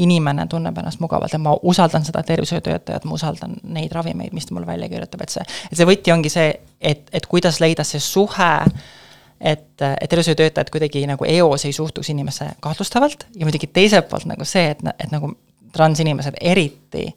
[0.03, 4.55] inimene tunneb ennast mugavalt ja ma usaldan seda tervishoiutöötajat, ma usaldan neid ravimeid, mis ta
[4.55, 6.49] mulle välja kirjutab, et see, et see võti ongi see,
[6.81, 8.51] et, et kuidas leida see suhe,
[9.39, 14.45] et, et tervishoiutöötajad kuidagi nagu eos ei suhtuks inimesse kahtlustavalt ja muidugi teiselt poolt nagu
[14.45, 15.31] see, et, et nagu
[15.77, 17.11] transinimesed eriti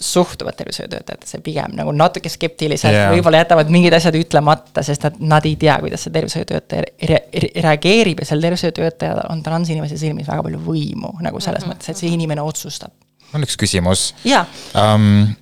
[0.00, 3.12] suhtuvad tervishoiutöötajatesse pigem nagu natuke skeptiliselt yeah.
[3.14, 7.50] võib-olla jätavad mingid asjad ütlemata, sest nad, nad ei tea, kuidas see tervishoiutöötaja re re
[7.64, 11.80] reageerib ja sel tervishoiutöötajal on transinimese silmis väga palju võimu nagu selles mm -hmm.
[11.80, 12.92] mõttes, et see inimene otsustab.
[13.30, 15.32] mul on üks küsimus jaa, um,.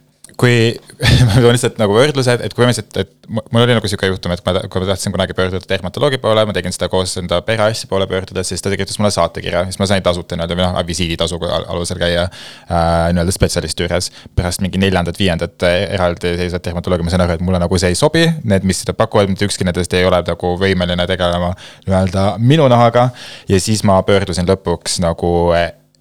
[0.40, 0.75] Kui
[1.29, 4.33] ma toon lihtsalt nagu võrdlused, et kui põhimõtteliselt, et mu- mul oli nagu sihuke juhtum,
[4.35, 7.88] et ma, kui ma tahtsin kunagi pöörduda dermatoloogi poole, ma tegin seda koos enda perearsti
[7.90, 11.53] poole pöördudes, siis ta kirjutas mulle saatekirja, siis ma sain tasuta nii-öelda või noh, visiiditasuga
[11.59, 14.11] al- alusel käia äh, nii-öelda spetsialisti juures.
[14.35, 18.66] pärast mingi neljandat-viiendat eraldiseisvat dermatoloogi ma sain aru, et mulle nagu see ei sobi, need,
[18.66, 21.55] mis seda pakuvad, mitte ükski nendest ei ole nagu võimeline tegelema
[21.87, 23.11] nii-öelda minu nahaga.
[23.49, 25.35] ja siis ma pöördusin lõpuks nagu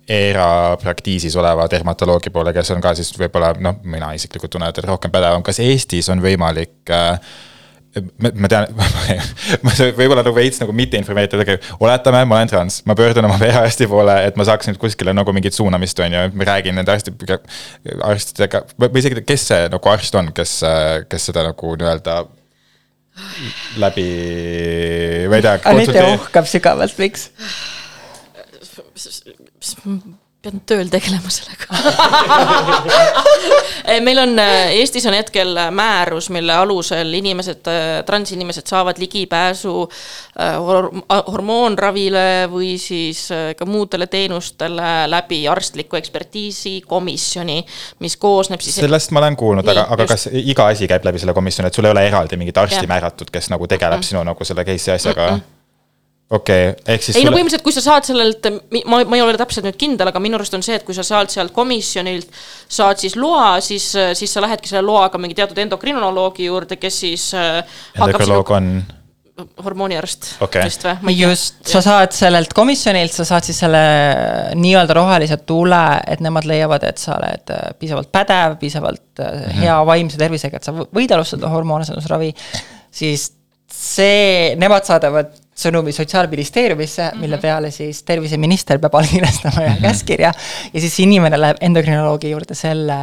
[0.10, 4.86] äh, erapraktiisis oleva dermatoloogi poole, kes on ka siis võib-olla noh, mina isiklikult tunnen, et
[4.88, 7.18] rohkem pädevam, kas Eestis on võimalik äh,
[8.20, 8.68] ma, ma tean
[9.66, 13.40] ma võib-olla nagu veits nagu mitte informeeritud, aga oletame, ma olen trans, ma pöördun oma
[13.42, 16.94] perearsti poole, et ma saaks nüüd kuskile nagu mingit suunamist, on ju, ma räägin nende
[16.96, 17.40] arstidega,
[18.10, 20.60] arstidega või isegi, kes see nagu arst on, kes,
[21.12, 22.24] kes seda nagu nii-öelda
[23.78, 24.08] läbi,
[25.30, 25.58] ma ei tea.
[25.70, 27.30] Anette ohkab sügavalt, miks?
[30.44, 31.72] Pean tööl tegelema sellega
[34.04, 34.34] meil on,
[34.76, 37.64] Eestis on hetkel määrus, mille alusel inimesed,
[38.08, 40.90] transinimesed saavad ligipääsu äh, hor
[41.32, 47.62] hormoonravile või siis äh, ka muudele teenustele läbi arstliku ekspertiisi komisjoni,
[48.04, 48.82] mis koosneb siis.
[48.84, 50.14] sellest ma olen kuulnud, aga, aga just.
[50.14, 52.92] kas iga asi käib läbi selle komisjoni, et sul ei ole eraldi mingit arsti Jah.
[52.92, 54.12] määratud, kes nagu tegeleb mm -mm.
[54.12, 55.38] sinu nagu selle case'i asjaga mm?
[55.38, 55.53] -mm
[56.30, 57.18] okei okay,, ehk siis.
[57.20, 58.50] ei no põhimõtteliselt, kui sa saad sellelt,
[58.86, 61.06] ma, ma ei ole täpselt nüüd kindel, aga minu arust on see, et kui sa
[61.08, 62.32] saad sealt komisjonilt,
[62.72, 67.30] saad siis loa, siis, siis sa lähedki selle loaga mingi teatud endokrinoloogi juurde, kes siis.
[67.36, 68.76] endokrinoloog on?
[69.64, 70.68] hormooniarst okay.
[70.68, 71.16] vist või?
[71.18, 73.82] just, sa saad sellelt komisjonilt, sa saad siis selle
[74.60, 79.64] nii-öelda rohelise tule, et nemad leiavad, et sa oled äh, piisavalt pädev, piisavalt mm -hmm.
[79.64, 82.34] hea vaimse tervisega, et sa võid alustada hormoonasendusravi.
[82.92, 83.32] siis
[83.74, 90.34] see, nemad saadavad sõnumi Sotsiaalministeeriumisse mille peale siis terviseminister peab allkirjastama ühe käskkirja.
[90.74, 93.00] ja siis inimene läheb endokrinoloogi juurde selle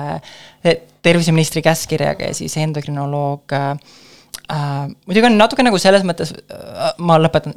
[1.03, 3.71] terviseministri käskkirjaga ja siis endokrinoloog äh,
[4.53, 7.55] äh, muidugi on natuke nagu selles mõttes äh,, ma lõpetan,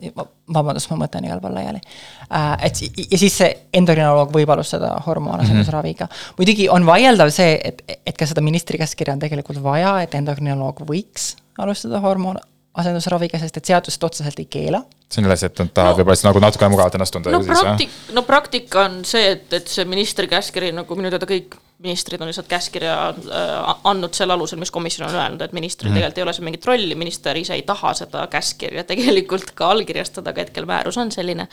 [0.53, 1.81] vabandust, ma mõtlen igal pool laiali
[2.29, 2.53] äh,.
[2.69, 6.13] et ja siis see endokrinoloog võib alustada hormoonasendusraviga mm.
[6.13, 6.37] -hmm.
[6.37, 10.85] muidugi on vaieldav see, et, et kas seda ministri käskkirja on tegelikult vaja, et endokrinoloog
[10.87, 12.39] võiks alustada hormoon
[12.81, 14.83] asendusraviga, sest et seadused otseselt ei keela.
[15.13, 17.33] see on üles, et nad tahavad no, võib-olla siis nagu natuke mugavalt ennast tunda.
[17.33, 21.59] no praktik-, no praktika on see, et, et see ministri käskkiri, nagu minu teada kõik
[21.83, 25.99] ministrid on lihtsalt käskkirja äh, andnud selle alusel, mis komisjon on öelnud, et ministril mm.
[25.99, 30.31] tegelikult ei ole seal mingit rolli, minister ise ei taha seda käskkirja tegelikult ka allkirjastada,
[30.31, 31.49] aga hetkel määrus on selline.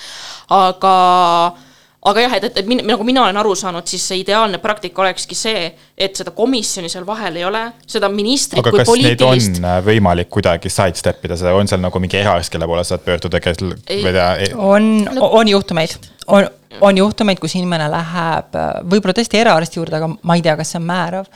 [0.56, 0.94] aga
[2.08, 5.02] aga jah, et, et, et min, nagu mina olen aru saanud, siis see ideaalne praktika
[5.04, 5.66] olekski see,
[6.00, 9.58] et seda komisjoni seal vahel ei ole, seda ministrit aga kui poliitilist.
[9.60, 13.04] neid on võimalik kuidagi sidestep ida seda, on seal nagu mingi eraarst, kelle poole saad
[13.04, 13.60] pöörduda, kes,
[13.92, 14.52] ei tea ei...
[14.56, 15.98] on no., on juhtumeid,
[16.32, 16.48] on,
[16.80, 20.80] on juhtumeid, kus inimene läheb võib-olla tõesti eraarsti juurde, aga ma ei tea, kas see
[20.80, 21.28] on määrav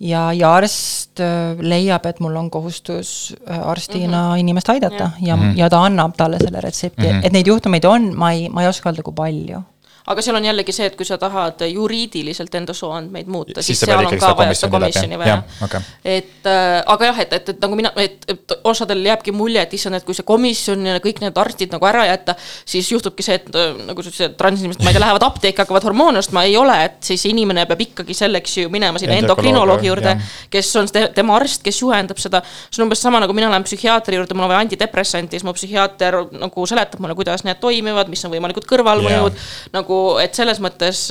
[0.00, 4.40] ja, ja arst äh, leiab, et mul on kohustus äh, arstina mm -hmm.
[4.40, 5.58] inimest aidata ja, ja, mm -hmm.
[5.58, 7.26] ja ta annab talle selle retsepti mm, -hmm.
[7.26, 9.62] et neid juhtumeid on, ma ei, ma ei oska öelda, kui palju
[10.08, 13.88] aga seal on jällegi see, et kui sa tahad juriidiliselt enda sooandmeid muuta, siis siis
[13.88, 15.36] seal on ka vaja seda komisjoni vaja.
[15.64, 15.80] Okay.
[16.04, 19.74] et äh, aga jah, et, et, et nagu mina, et, et osadel jääbki mulje, et
[19.76, 22.36] issand, et kui see komisjon ja kõik need arstid nagu ära jätta,
[22.68, 25.88] siis juhtubki see, et äh, nagu sa ütlesid, transinimesed, ma ei tea, lähevad apteeki, hakkavad
[25.90, 30.16] hormoone ostma, ei ole, et siis inimene peab ikkagi selleks ju minema sinna endokrinoloogi juurde,
[30.52, 32.42] kes on te, tema arst, kes juhendab seda.
[32.70, 35.54] see on umbes sama nagu mina lähen psühhiaatri juurde, mul on vaja antidepressanti, siis mu
[35.56, 39.54] psühhiaater nagu seletab mulle, kuidas need toimivad, mis on võimalikud kõrvalmõjud yeah.
[39.74, 41.06] nagu et selles mõttes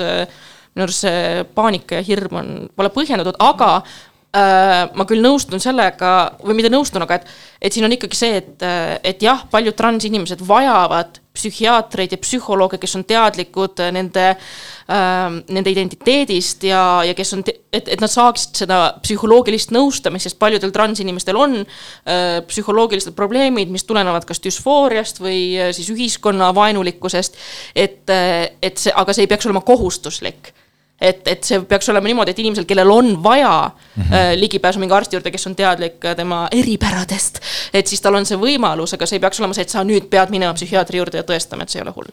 [0.77, 3.95] minu arust see paanika ja hirm on, pole põhjendatud, aga äh,
[4.35, 6.09] ma küll nõustun sellega
[6.43, 7.29] või mitte nõustun, aga et,
[7.63, 8.65] et siin on ikkagi see, et,
[9.07, 16.65] et jah, paljud transinimesed vajavad psühhiaatreid ja psühholooge, kes on teadlikud nende äh,, nende identiteedist
[16.67, 21.59] ja, ja kes on, et, et nad saaksid seda psühholoogilist nõustamist, sest paljudel transinimestel on
[21.61, 27.37] äh, psühholoogilised probleemid, mis tulenevad kas düsfooriast või äh, siis ühiskonna vaenulikkusest.
[27.75, 30.53] et, et see, aga see ei peaks olema kohustuslik
[31.01, 34.39] et, et see peaks olema niimoodi, et inimesel, kellel on vaja mm -hmm.
[34.39, 37.39] ligipääsu mingi arsti juurde, kes on teadlik äh, tema eripäradest.
[37.73, 40.09] et siis tal on see võimalus, aga see ei peaks olema see, et sa nüüd
[40.09, 42.11] pead minema psühhiaatri juurde ja tõestama, et see ei ole hull.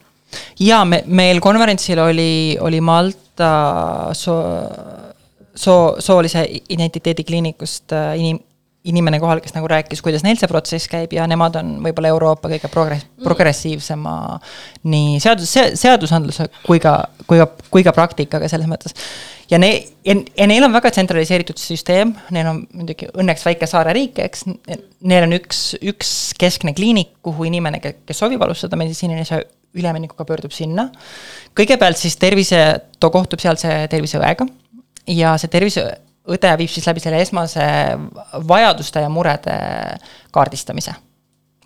[0.61, 3.53] ja me, meil konverentsil oli, oli Malta
[4.13, 4.61] soo,
[5.55, 8.43] soo, soolise identiteedi kliinikust äh, inim-,
[8.85, 12.51] inimene kohal, kes nagu rääkis, kuidas neil see protsess käib ja nemad on võib-olla Euroopa
[12.53, 14.17] kõige progress-, progressiivsema
[14.93, 18.97] nii seadus, seadusandluse kui ka, kui ka, kui ka praktikaga selles mõttes.
[19.49, 24.21] ja ne-, ja, ja neil on väga tsentraliseeritud süsteem, neil on muidugi õnneks väike saareriik,
[24.27, 24.49] eks.
[25.05, 29.43] Neil on üks, üks keskne kliinik, kuhu inimene, kes soovib alustada meditsiinilise
[29.75, 30.91] üleminekuga, pöördub sinna.
[31.57, 32.61] kõigepealt siis tervise,
[33.01, 34.47] too kohtub sealse terviseõega
[35.09, 35.53] ja see
[36.25, 37.65] terviseõde viib siis läbi selle esmase
[38.49, 39.57] vajaduste ja murede
[40.33, 40.95] kaardistamise.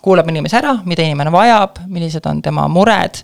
[0.03, 3.19] kuulab inimese ära, mida inimene vajab, millised on tema mured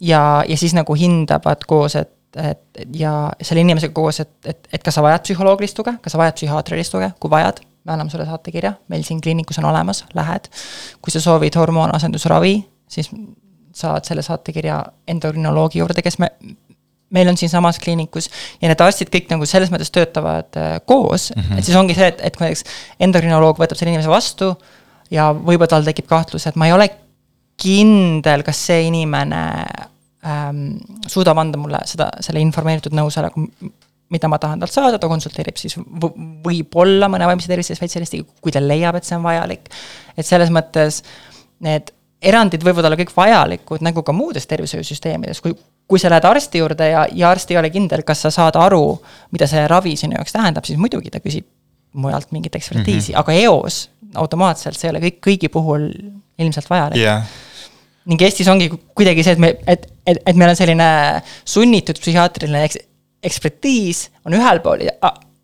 [0.00, 4.82] ja, ja siis nagu hindavad koos, et, et ja selle inimesega koos, et, et, et
[4.82, 8.26] kas sa vajad psühholoogilist tuge, kas sa vajad psühhiaatrilist tuge, kui vajad, me anname sulle
[8.26, 10.50] saatekirja, meil siin kliinikus on olemas, lähed.
[11.02, 12.56] kui sa soovid hormoonasendusravi,
[12.88, 13.10] siis
[13.74, 16.32] saad selle saatekirja endokrinoloogi juurde, kes me,
[17.12, 18.28] meil on siinsamas kliinikus
[18.60, 21.58] ja need arstid kõik nagu selles mõttes töötavad äh, koos mm, -hmm.
[21.58, 22.64] et siis ongi see, et, et kui näiteks
[23.06, 24.52] endokrinoloog võtab selle inimese vastu
[25.12, 26.88] ja võib-olla tal tekib kahtlus, et ma ei ole
[27.62, 29.42] kindel, kas see inimene
[30.26, 30.66] ähm,
[31.06, 33.46] suudab anda mulle seda, selle informeeritud nõusoleku,
[34.12, 38.60] mida ma tahan talt saada, ta konsulteerib siis võib-olla mõne vaimse tervise spetsialistiga, kui ta
[38.60, 39.70] leiab, et see on vajalik.
[40.16, 41.02] et selles mõttes
[41.64, 41.92] need
[42.22, 45.56] erandid võivad olla kõik vajalikud, nagu ka muudes tervishoiusüsteemides, kui,
[45.92, 48.96] kui sa lähed arsti juurde ja, ja arst ei ole kindel, kas sa saad aru,
[49.34, 51.44] mida see ravi sinu jaoks tähendab, siis muidugi ta küsib
[52.00, 53.20] mujalt mingit ekspertiisi mm, -hmm.
[53.20, 55.88] aga eos automaatselt see ei ole kõik, kõigi puhul
[56.40, 57.26] ilmselt vajalik yeah.
[58.08, 60.88] ning Eestis ongi kuidagi see, et me, et, et, et meil on selline
[61.44, 62.80] sunnitud psühhiaatriline eks,
[63.22, 64.86] ekspertiis on ühel pool,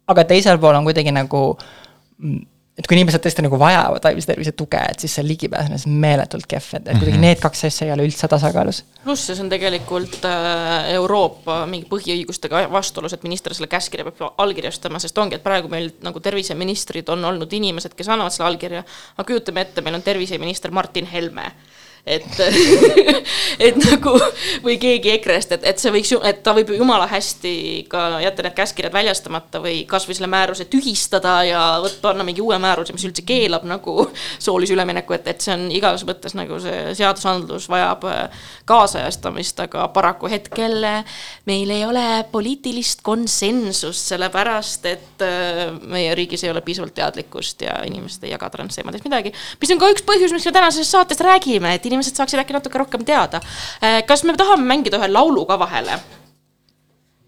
[0.09, 1.43] aga teisel pool on kuidagi nagu
[2.19, 2.41] mm,
[2.79, 5.97] et kui inimesed tõesti nagu vajavad vaimse tervise tuge, et siis see ligipääs on lihtsalt
[6.05, 7.27] meeletult kehv, et, et kuidagi mm -hmm.
[7.27, 8.85] need kaks asja ei ole üldse tasakaalus.
[9.05, 14.99] pluss see on tegelikult äh, Euroopa mingi põhiõigustega vastuolus, et minister selle käskkirja peab allkirjastama,
[14.99, 18.85] sest ongi, et praegu meil nagu terviseministrid on olnud inimesed, kes annavad selle allkirja.
[19.17, 21.53] aga kujutame ette, meil on terviseminister Martin Helme
[22.09, 22.41] et
[23.69, 24.15] et nagu
[24.65, 27.53] või keegi EKRE-st, et, et see võiks et ta võib jumala hästi
[27.91, 32.59] ka jätta need käskkirjad väljastamata või kasvõi selle määruse tühistada ja võtta, panna mingi uue
[32.63, 34.09] määruse, mis üldse keelab nagu
[34.47, 39.89] soolise ülemineku, et, et see on igas mõttes nagu see seadusandlus vajab äh, kaasajastamist, aga
[39.95, 46.63] paraku hetkel äh, meil ei ole poliitilist konsensust, sellepärast et äh, meie riigis ei ole
[46.65, 49.35] piisavalt teadlikkust ja inimesed ei jaga transteemadest midagi.
[49.61, 52.79] mis on ka üks põhjus, miks me tänases saates räägime, et inimesed saaksid äkki natuke
[52.81, 53.41] rohkem teada.
[53.83, 55.99] Äh, kas me tahame mängida ühe laulu ka vahele?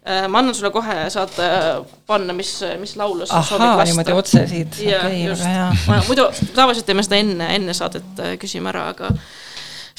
[0.00, 1.68] Äh, ma annan sulle kohe, saad äh,
[2.08, 3.88] panna, mis, mis laulu sa soovid lasta.
[3.90, 9.12] niimoodi otse siit, okei okay,, muidu tavaliselt teeme seda enne, enne saadet küsime ära, aga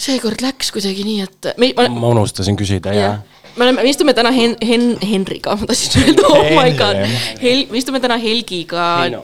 [0.01, 4.14] seekord läks kuidagi nii, et ma, ma unustasin küsida ja, ja me oleme, me istume
[4.14, 7.04] täna Hen-, Hen-, Henriga, ma tahtsin öelda, oh my god.
[7.41, 8.88] Hel-, me istume täna Helgiga.
[9.02, 9.24] Heino,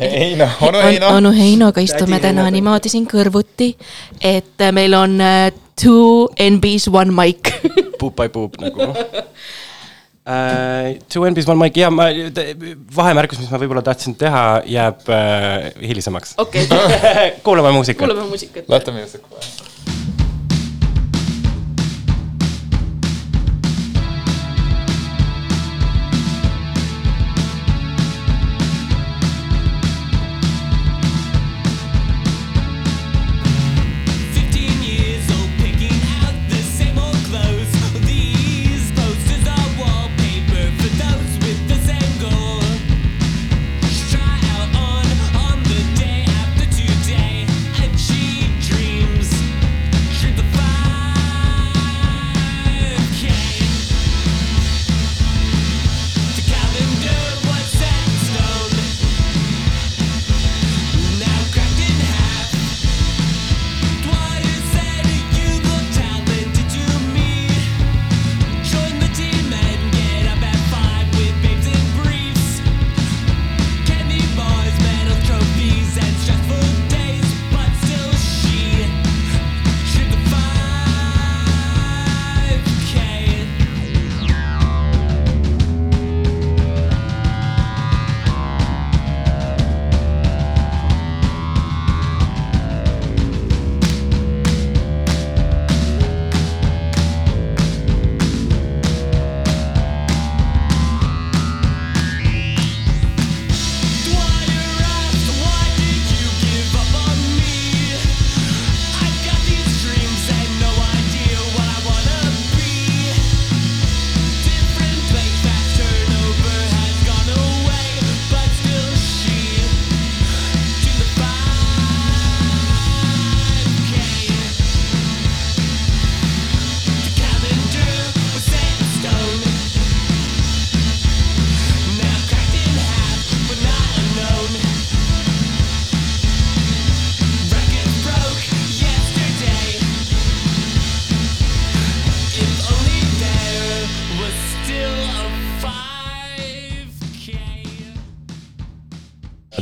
[0.00, 1.12] Heino, onu Heino.
[1.16, 3.72] onu Heinoga istume täna niimoodi siin kõrvuti,
[4.20, 5.46] et äh, meil on uh,
[5.76, 7.52] two NB-s one mic
[8.00, 8.92] Puup by puup nagu
[10.26, 12.08] Uh, two NB-s one mic ja ma,
[12.96, 16.34] vahemärkus, mis ma võib-olla tahtsin teha, jääb uh, hilisemaks.
[16.42, 17.28] okei okay.
[17.46, 18.08] kuulame muusikat.
[18.08, 18.66] kuulame muusikat.
[18.66, 19.55] Laseme muusikat.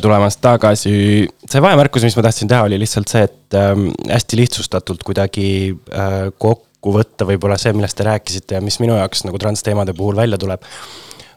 [0.05, 0.95] Tulemast tagasi,
[1.49, 6.19] see vahemärkus, mis ma tahtsin teha, oli lihtsalt see, et ähm, hästi lihtsustatult kuidagi äh,
[6.39, 10.39] kokku võtta võib-olla see, millest te rääkisite ja mis minu jaoks nagu transteemade puhul välja
[10.41, 10.69] tuleb.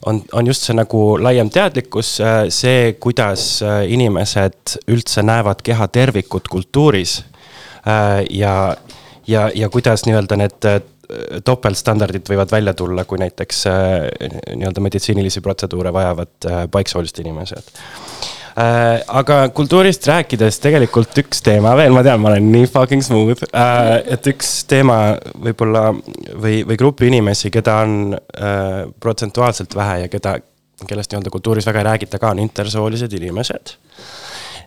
[0.05, 2.17] on, on just see nagu laiem teadlikkus,
[2.53, 3.47] see, kuidas
[3.87, 7.23] inimesed üldse näevad keha tervikut kultuuris
[7.87, 8.21] äh,.
[8.29, 8.75] ja,
[9.27, 10.69] ja, ja kuidas nii-öelda need
[11.43, 14.07] topeltstandardid võivad välja tulla, kui näiteks äh,
[14.55, 17.71] nii-öelda meditsiinilisi protseduure vajavad äh, paiksoolised inimesed
[18.57, 19.03] äh,.
[19.07, 23.93] aga kultuurist rääkides tegelikult üks teema veel, ma tean, ma olen nii fucking smooth äh,,
[24.17, 24.99] et üks teema
[25.33, 30.37] võib-olla või, või grupi inimesi, keda on äh, protsentuaalselt vähe ja keda,
[30.87, 33.77] kellest nii-öelda kultuuris väga ei räägita ka, on intersoolised inimesed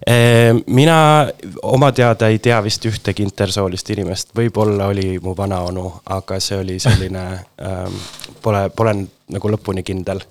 [0.06, 1.28] Ehm, mina
[1.62, 5.84] oma teada ei tea vist ühtegi intersoolist inimest, võib-olla oli mu vanaonu,
[6.16, 7.24] aga see oli selline
[7.68, 7.98] ähm,,
[8.40, 8.94] pole, pole
[9.28, 10.22] nagu lõpuni kindel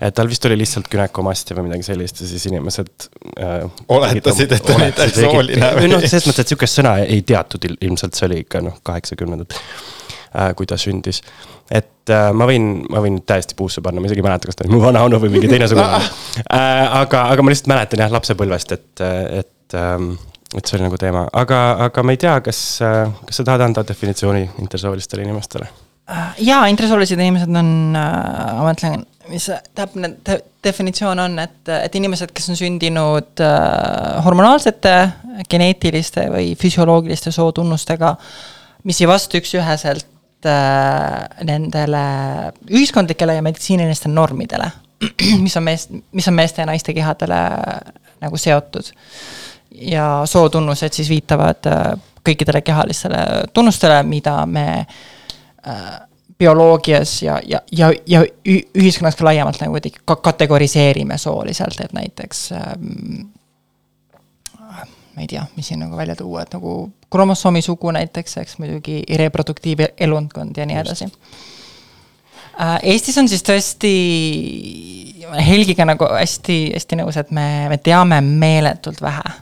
[0.00, 3.66] et tal vist oli lihtsalt günekomastia või midagi sellist ja siis inimesed äh,.
[3.88, 5.90] oletasid, et ta on intersooline või?
[5.94, 10.52] noh, selles mõttes, et sihukest sõna ei teatud ilmselt, see oli ikka noh, kaheksakümnendad äh,,
[10.58, 11.22] kui ta sündis
[11.72, 14.66] et äh, ma võin, ma võin täiesti puusse panna, ma isegi ei mäleta, kas ta
[14.66, 16.04] oli mu vanaonu või mingi teine sugulane
[16.44, 17.00] äh,.
[17.00, 19.04] aga, aga ma lihtsalt mäletan jah lapsepõlvest, et,
[19.40, 20.14] et ähm,
[20.54, 23.64] et see oli nagu teema, aga, aga ma ei tea, kas, äh, kas sa tahad
[23.66, 25.70] anda definitsiooni intersoolistele inimestele?
[26.10, 31.94] Äh, jaa, intersoolised inimesed on, äh, ma mõtlen, mis täpne de definitsioon on, et, et
[31.96, 34.92] inimesed, kes on sündinud äh, hormonaalsete,
[35.48, 38.10] geneetiliste või füsioloogiliste sootunnustega,
[38.84, 42.04] mis ei vasta üks-üheselt äh, nendele
[42.68, 44.68] ühiskondlikele ja meditsiinilistele normidele,
[45.46, 47.40] mis on meest, mis on meeste ja naiste kehadele
[48.20, 48.92] nagu seotud.
[49.74, 51.82] ja sootunnused siis viitavad äh,
[52.28, 53.24] kõikidele kehalistele
[53.56, 54.96] tunnustele, mida me äh,
[56.38, 58.24] bioloogias ja, ja, ja, ja
[58.74, 63.30] ühiskonnas ka laiemalt nagu kuidagi ka kategoriseerime sooliselt, et näiteks ähm,
[65.14, 69.02] ma ei tea, mis siin nagu välja tuua, et nagu kromosoomi sugu näiteks, eks muidugi
[69.16, 71.06] reproduktiivelundkond ja nii edasi.
[72.60, 73.94] Äh, Eestis on siis tõesti
[75.46, 79.38] Helgiga nagu hästi-hästi nõus, et me, me teame meeletult vähe.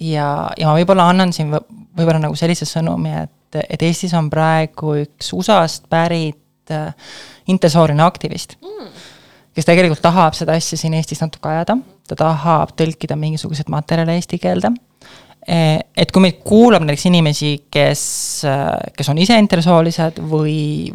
[0.00, 3.32] ja, ja ma võib-olla annan siin võib-olla nagu sellise sõnumi, et,
[3.68, 6.94] et Eestis on praegu üks USA-st pärit äh,
[7.50, 8.88] intersooline aktivist mm.,
[9.54, 11.78] kes tegelikult tahab seda asja siin Eestis natuke ajada,
[12.08, 14.74] ta tahab tõlkida mingisuguseid materjale eesti keelde
[15.44, 18.02] Eh, et kui meid kuulab näiteks inimesi, kes,
[18.48, 20.88] eh, kes on ise intersoolised või,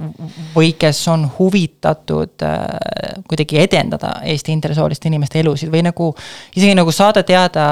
[0.56, 6.10] või kes on huvitatud eh, kuidagi edendada Eesti intersooliste inimeste elusid või nagu
[6.56, 7.68] isegi nagu saada teada,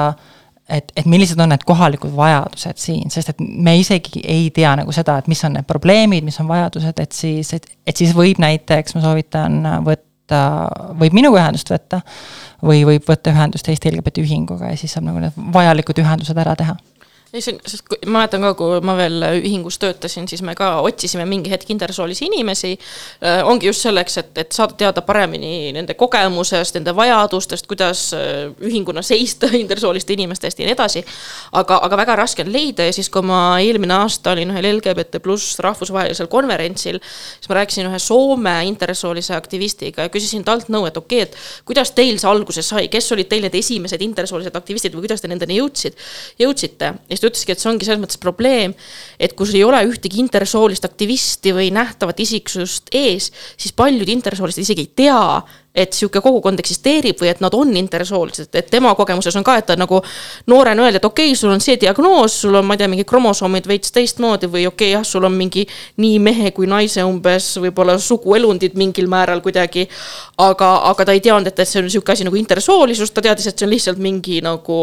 [0.68, 4.92] et, et millised on need kohalikud vajadused siin, sest et me isegi ei tea nagu
[4.94, 8.40] seda, et mis on need probleemid, mis on vajadused, et siis, et, et siis võib
[8.42, 10.42] näiteks, ma soovitan võtta,
[11.00, 12.02] võib minuga ühendust võtta
[12.64, 16.56] või võib võtta ühendust Eesti LGBT Ühinguga ja siis saab nagu need vajalikud ühendused ära
[16.58, 16.76] teha
[17.32, 20.54] ei, see on, sest kui, ma mäletan ka, kui ma veel ühingus töötasin, siis me
[20.56, 23.42] ka otsisime mingi hetk intersoolisi inimesi äh,.
[23.44, 29.02] ongi just selleks, et, et saada teada paremini nende kogemusest, nende vajadustest, kuidas äh, ühinguna
[29.04, 31.02] seista intersooliste inimeste eest ja nii edasi.
[31.52, 35.20] aga, aga väga raske on leida ja siis, kui ma eelmine aasta olin ühel LGBT
[35.22, 40.96] pluss rahvusvahelisel konverentsil, siis ma rääkisin ühe Soome intersoolise aktivistiga ja küsisin talt nõu, et
[40.96, 44.96] okei okay,, et kuidas teil see alguse sai, kes olid teil need esimesed intersoolised aktivistid
[44.96, 45.98] või kuidas te nendeni jõudsid,
[46.40, 48.74] jõudsite siis ta ütleski, et see ongi selles mõttes probleem,
[49.18, 54.62] et kui sul ei ole ühtegi intersoolist aktivisti või nähtavat isiksust ees, siis paljud intersoolised
[54.62, 55.22] isegi ei tea,
[55.78, 59.66] et sihuke kogukond eksisteerib või et nad on intersoolised, et tema kogemuses on ka, et
[59.68, 60.00] ta nagu
[60.50, 63.06] noorena öeldi, et okei okay,, sul on see diagnoos, sul on, ma ei tea, mingi
[63.08, 65.66] kromosoomid veits teistmoodi või okei okay,, jah, sul on mingi
[66.02, 69.86] nii mehe kui naise umbes võib-olla suguelundid mingil määral kuidagi.
[70.38, 73.58] aga, aga ta ei teadnud, et see on sihuke asi nagu intersoolisus, ta teadis, et
[73.58, 74.80] see on lihtsalt mingi nagu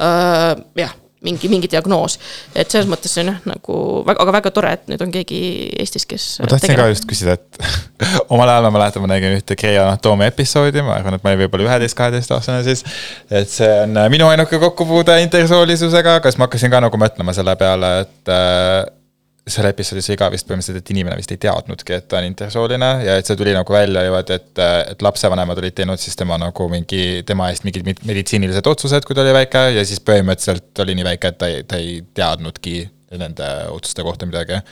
[0.00, 2.18] äh, jah mingi, mingi diagnoos.
[2.54, 5.42] et selles mõttes see on jah, nagu väga, aga väga tore, et nüüd on keegi
[5.82, 6.28] Eestis, kes.
[6.42, 6.90] ma tahtsin tegeleb.
[6.90, 7.62] ka just küsida, et
[8.34, 11.44] omal ajal ma mäletan, ma nägin ühte Grey Anatoomia episoodi, ma arvan, et ma olin
[11.44, 12.84] võib-olla üheteist, kaheteistaastane siis.
[13.30, 17.94] et see on minu ainuke kokkupuude intersoolisusega, kas ma hakkasin ka nagu mõtlema selle peale,
[18.06, 19.00] et
[19.42, 22.90] seal episoodis oli ka vist põhimõtteliselt, et inimene vist ei teadnudki, et ta on intersooline
[23.02, 24.62] ja et see tuli nagu välja niimoodi, et,
[24.92, 29.24] et lapsevanemad olid teinud siis tema nagu mingi, tema eest mingid meditsiinilised otsused, kui ta
[29.24, 32.76] oli väike ja siis põhimõtteliselt oli nii väike, et ta ei, ta ei teadnudki
[33.18, 34.62] nende otsuste kohta midagi.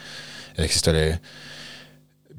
[0.57, 1.05] ehk siis ta oli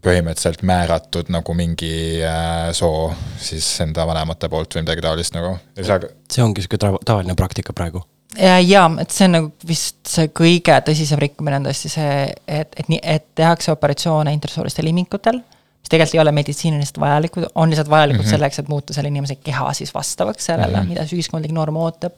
[0.03, 1.93] põhimõtteliselt määratud nagu mingi
[2.25, 5.59] äh, soo siis enda vanemate poolt või midagi taolist nagu.
[5.77, 8.03] see ongi sihuke tavaline praktika praegu
[8.39, 12.15] ja, ja et see on nagu vist see kõige tõsisem rikkumine on tõesti see,
[12.47, 15.41] et, et nii, et tehakse operatsioone intersoolistel imikutel,
[15.83, 18.37] mis tegelikult ei ole meditsiiniliselt vajalikud, on lihtsalt vajalikud mm -hmm.
[18.37, 20.89] selleks, et muuta selle inimese keha siis vastavaks sellele mm, -hmm.
[20.89, 22.13] mida see ühiskondlik norm ootab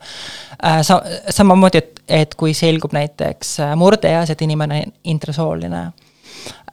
[0.65, 0.83] äh,.
[0.83, 5.83] Sa-, samamoodi, et, et kui selgub näiteks äh, murdeeas, et inimene on intrasooline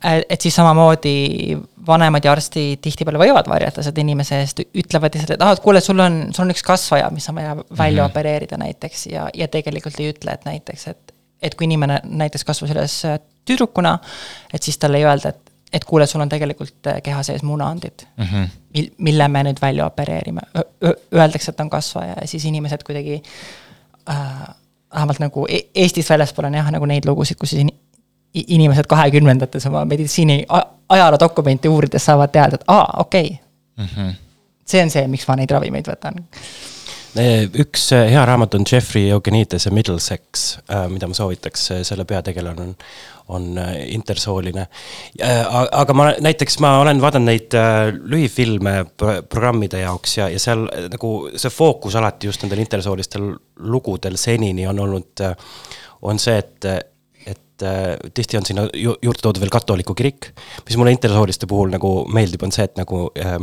[0.05, 5.35] äh, et siis samamoodi vanemad ja arstid tihtipeale võivad varjata seda inimese eest, ütlevad lihtsalt,
[5.35, 8.05] et ah, et kuule, sul on, sul on üks kasvaja, mis on vaja välja mm
[8.07, 8.11] -hmm.
[8.11, 12.71] opereerida näiteks ja, ja tegelikult ei ütle, et näiteks, et et kui inimene näiteks kasvas
[12.71, 13.01] üles
[13.45, 13.97] tüdrukuna,
[14.53, 18.03] et siis talle ei öelda, et et kuule, sul on tegelikult äh, keha sees munaandid
[18.17, 18.47] mm, -hmm.
[18.73, 20.41] mil-, mille me nüüd välja opereerime.
[21.15, 23.21] Öeldakse, et on kasvaja ja siis inimesed kuidagi
[24.09, 24.15] äh,,
[24.93, 27.67] vähemalt nagu e-, Eestist väljaspool on jah, nagu neid lugusid, kus siis
[28.33, 30.45] inimesed kahekümnendates oma meditsiini
[30.89, 33.85] ajaloodokumente uurides saavad teada, et aa, okei okay.
[33.85, 33.89] mm.
[33.95, 34.13] -hmm.
[34.65, 36.23] see on see, miks ma neid ravimeid võtan
[37.59, 42.75] üks äh, hea raamat on Jeffrey Eugenidese Middlesex, äh, mida ma soovitaks, selle peategelane on,
[43.27, 44.67] on intersooline.
[45.71, 47.55] aga ma näiteks, ma olen vaadanud neid
[48.13, 54.67] lühifilme programmide jaoks ja, ja seal nagu see fookus alati just nendel intersoolistel lugudel senini
[54.67, 55.23] on olnud,
[56.01, 56.90] on see, et
[57.61, 60.31] et äh, tihti on sinna ju, juurde toodud veel katoliku kirik.
[60.65, 63.37] mis mulle intersooliste puhul nagu meeldib, on see, et nagu äh,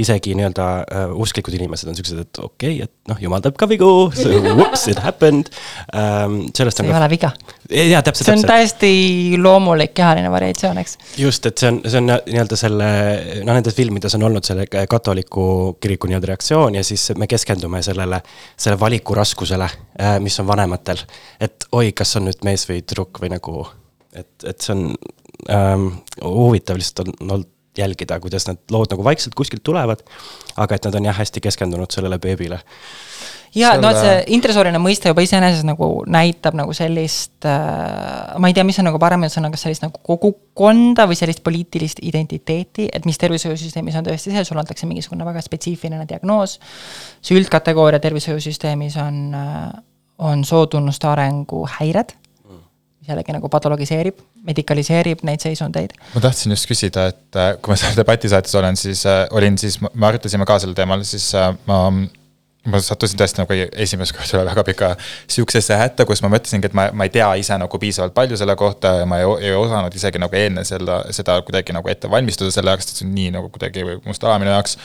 [0.00, 3.68] isegi nii-öelda äh, usklikud inimesed on siuksed, et okei okay,, et noh, jumal teeb ka
[3.70, 3.90] vigu,
[4.58, 5.50] whoops, it happened
[5.94, 6.40] ähm,.
[6.54, 6.90] sellest see on.
[6.90, 7.32] see ei ole viga.
[7.70, 8.52] jaa, täpselt, see on täpselt.
[8.52, 10.98] täiesti loomulik kehaline variatsioon, eks.
[11.20, 12.90] just, et see on, see on nii-öelda selle,
[13.42, 15.46] noh, nendes filmides on olnud selle katoliku
[15.80, 18.20] kiriku nii-öelda reaktsioon ja siis me keskendume sellele,
[18.56, 19.68] selle valiku raskusele,
[20.00, 21.04] äh, mis on vanematel.
[21.40, 23.66] et oi, kas on nüüd mees või tüdruk või nagu nagu,
[24.12, 24.86] et, et see on
[25.50, 25.90] ähm,
[26.22, 30.02] huvitav lihtsalt on olnud jälgida, kuidas need lood nagu vaikselt kuskilt tulevad.
[30.56, 32.60] aga et nad on jah, hästi keskendunud sellele beebile.
[33.54, 33.82] ja Selle...
[33.82, 38.78] no see intresooline mõiste juba iseenesest nagu näitab nagu sellist äh,, ma ei tea, mis
[38.78, 43.98] on nagu parem sõna, kas sellist nagu kogukonda või sellist poliitilist identiteeti, et mis tervishoiusüsteemis
[43.98, 46.60] on tõesti see, sulle antakse mingisugune väga spetsiifiline diagnoos.
[47.22, 49.72] see üldkategooria tervishoiusüsteemis on äh,,
[50.18, 52.14] on sootunnuste arengu häired
[53.08, 55.94] jällegi nagu patologiseerib, medikaliseerib neid seisundeid.
[56.14, 59.80] ma tahtsin just küsida, et äh, kui ma seal debatisaates olen, siis äh, olin siis,
[59.84, 61.80] me arutasime ka sel teemal, siis äh, ma
[62.64, 64.90] ma sattusin tõesti nagu esimest korda väga pika
[65.28, 68.56] sihukesesse hätta, kus ma mõtlesingi, et ma, ma ei tea ise nagu piisavalt palju selle
[68.56, 72.48] kohta ja ma ei, ei osanud isegi nagu enne selle, seda kuidagi nagu ette valmistada
[72.54, 74.78] selle jaoks, et see on nii nagu kuidagi must ala minu jaoks.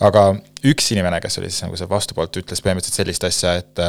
[0.00, 0.26] aga
[0.66, 3.84] üks inimene, kes oli siis nagu seal vastupoolt, ütles põhimõtteliselt sellist asja, et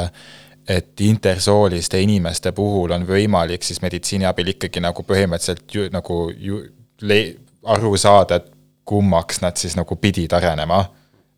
[0.68, 6.62] et intersooliste inimeste puhul on võimalik siis meditsiini abil ikkagi nagu põhimõtteliselt ju nagu ju
[7.02, 7.36] le-,
[7.66, 8.52] aru saada, et
[8.86, 10.84] kummaks nad siis nagu pidid arenema.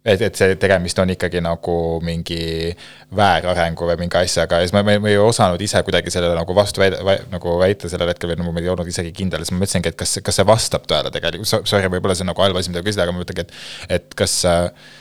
[0.06, 2.74] et, et see tegemist on ikkagi nagu mingi
[3.16, 6.56] väärarengu või mingi asjaga ja siis ma, ma, ma ei osanud ise kuidagi sellele nagu
[6.56, 7.00] vastu väida,
[7.32, 10.00] nagu väita sellel hetkel või nagu ma ei olnud isegi kindel, siis ma mõtlesingi, et
[10.02, 13.08] kas, kas see vastab tõele tegelikult, sorry, võib-olla see on nagu halb asi, mida küsida,
[13.08, 13.56] aga ma mõtlengi, et,
[14.00, 14.92] et kas äh,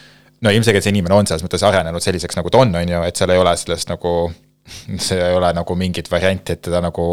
[0.42, 3.18] no ilmselgelt see inimene on selles mõttes arenenud selliseks, nagu ta on, on ju, et
[3.18, 4.16] seal ei ole sellest nagu,
[4.96, 7.06] see ei ole nagu mingit varianti, et teda nagu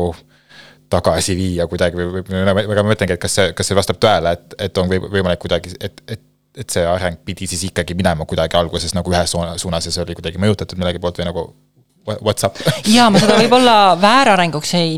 [0.90, 4.34] tagasi viia kuidagi või, või, aga ma mõtlengi, et kas see, kas see vastab tõele,
[4.38, 6.26] et, et on või, võimalik kuidagi, et, et
[6.60, 10.16] et see areng pidi siis ikkagi minema kuidagi alguses nagu ühes suunas ja see oli
[10.18, 11.44] kuidagi mõjutatud millegi poolt või nagu
[12.26, 12.58] what's up?
[12.96, 14.98] jaa, ma seda võib-olla väärarenguks ei,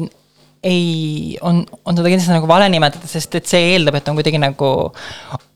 [0.64, 4.42] ei, on, on seda kindlasti nagu vale nimetada, sest et see eeldab, et on kuidagi
[4.42, 4.72] nagu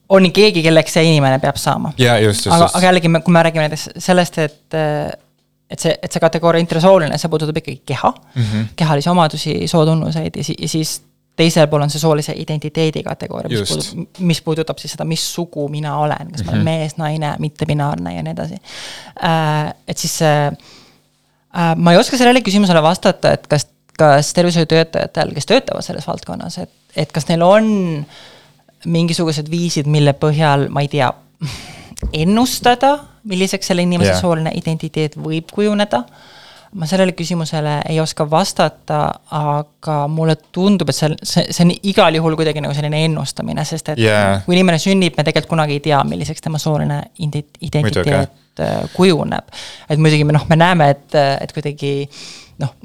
[0.10, 1.94] on keegi, kelleks see inimene peab saama.
[2.24, 2.48] just.
[2.48, 4.78] aga, aga jällegi, kui me räägime näiteks sellest, et
[5.70, 8.72] et see, et see kategooria intrasooline, see puudutab ikkagi keha mm, -hmm.
[8.78, 11.02] kehalisi omadusi, sootunnuseid ja, si ja siis
[11.36, 15.68] teisel pool on see soolise identiteedi kategooria, mis puudutab, mis puudutab siis seda, mis sugu
[15.70, 16.46] mina olen, kas mm -hmm.
[16.46, 16.66] ma olen mhm.
[16.66, 18.56] mees, naine, mittebinaarne ja nii edasi
[19.24, 19.74] äh,.
[19.88, 20.48] et siis äh,
[21.58, 26.58] äh, ma ei oska sellele küsimusele vastata, et kas, kas tervishoiutöötajatel, kes töötavad selles valdkonnas,
[26.58, 27.66] et, et kas neil on
[28.00, 28.35] äh,
[28.86, 31.10] mingisugused viisid, mille põhjal, ma ei tea,
[32.14, 34.22] ennustada, milliseks selle inimese yeah.
[34.22, 36.04] sooline identiteet võib kujuneda.
[36.76, 38.98] ma sellele küsimusele ei oska vastata,
[39.32, 43.94] aga mulle tundub, et see, see, see on igal juhul kuidagi nagu selline ennustamine, sest
[43.94, 44.42] et yeah.
[44.44, 48.18] kui inimene sünnib, me tegelikult kunagi ei tea, milliseks tema sooline identiteet Muidugi.
[48.60, 49.56] Äh, kujuneb.
[49.90, 51.94] et muidugi me noh, me näeme, et, et kuidagi
[52.60, 52.76] noh,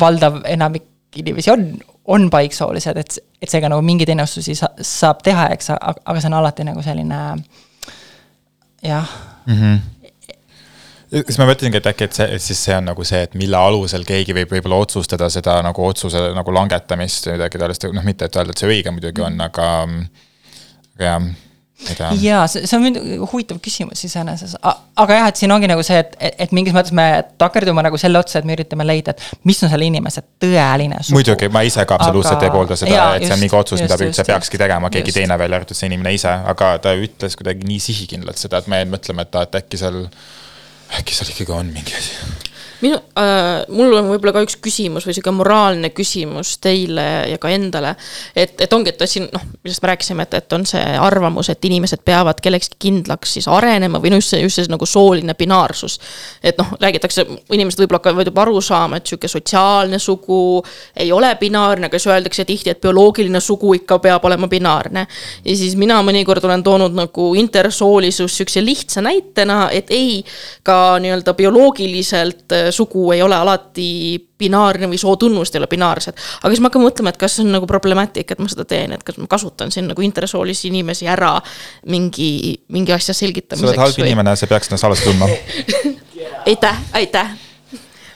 [0.00, 0.86] valdav enamik
[1.16, 1.64] inimesi on
[2.08, 6.38] on paiksoolised, et, et seega nagu mingeid ennustusi sa, saab teha, eks, aga see on
[6.40, 7.20] alati nagu selline
[8.82, 9.14] jah
[9.46, 9.54] mm.
[9.54, 9.86] -hmm
[11.08, 14.04] siis ma mõtlesingi, et äkki, et see, siis see on nagu see, et mille alusel
[14.04, 18.36] keegi võib võib-olla otsustada seda nagu otsuse nagu langetamist või midagi taolist, noh, mitte et
[18.36, 19.68] öelda, et see õige muidugi on, aga,
[20.98, 21.30] aga jah
[21.86, 22.10] tea.
[22.22, 25.98] jaa, see, see on muidugi huvitav küsimus iseenesest, aga jah, et siin ongi nagu see,
[26.02, 27.06] et, et mingis mõttes me
[27.40, 31.18] takerdume nagu selle otsa, et me üritame leida, et mis on selle inimese tõeline sugu.
[31.18, 33.84] muidugi, ma ise ka absoluutselt Aga- ei poolda seda et see on just, mingi otsus,
[33.84, 35.20] mida just, üldse just, peakski tegema keegi just.
[35.20, 38.82] teine, välja arvatud see inimene ise, aga ta ütles kuidagi nii sihikindlalt seda, et me
[38.96, 40.04] mõtleme, et, et äkki seal,
[40.98, 42.47] äkki seal ikkagi on mingi asi.
[42.80, 47.50] Minu äh,, mul on võib-olla ka üks küsimus või sihuke moraalne küsimus teile ja ka
[47.50, 47.94] endale.
[48.36, 51.64] et, et ongi, et siin noh, millest me rääkisime, et, et on see arvamus, et
[51.68, 55.98] inimesed peavad kellekski kindlaks siis arenema või no just see, just see nagu sooline binaarsus.
[56.42, 60.62] et noh, räägitakse, inimesed võib-olla hakkavad juba aru saama, et sihuke sotsiaalne sugu
[60.96, 65.06] ei ole binaarne, aga siis öeldakse tihti, et bioloogiline sugu ikka peab olema binaarne.
[65.44, 70.22] ja siis mina mõnikord olen toonud nagu intersoolisus sihukese lihtsa näitena, et ei,
[70.62, 76.18] ka nii-öelda bioloogiliselt äh, sugu ei ole alati binaarne või sootunnused ei ole binaarsed.
[76.42, 78.94] aga siis ma hakkan mõtlema, et kas see on nagu problemaatik, et ma seda teen,
[78.94, 81.34] et kas ma kasutan siin nagu intersoolisi inimesi ära
[81.86, 82.30] mingi,
[82.74, 85.28] mingi asja sa oled selgitamiseks halb inimene, sa peaks ennast halvasti tundma.
[86.50, 87.34] aitäh, aitäh.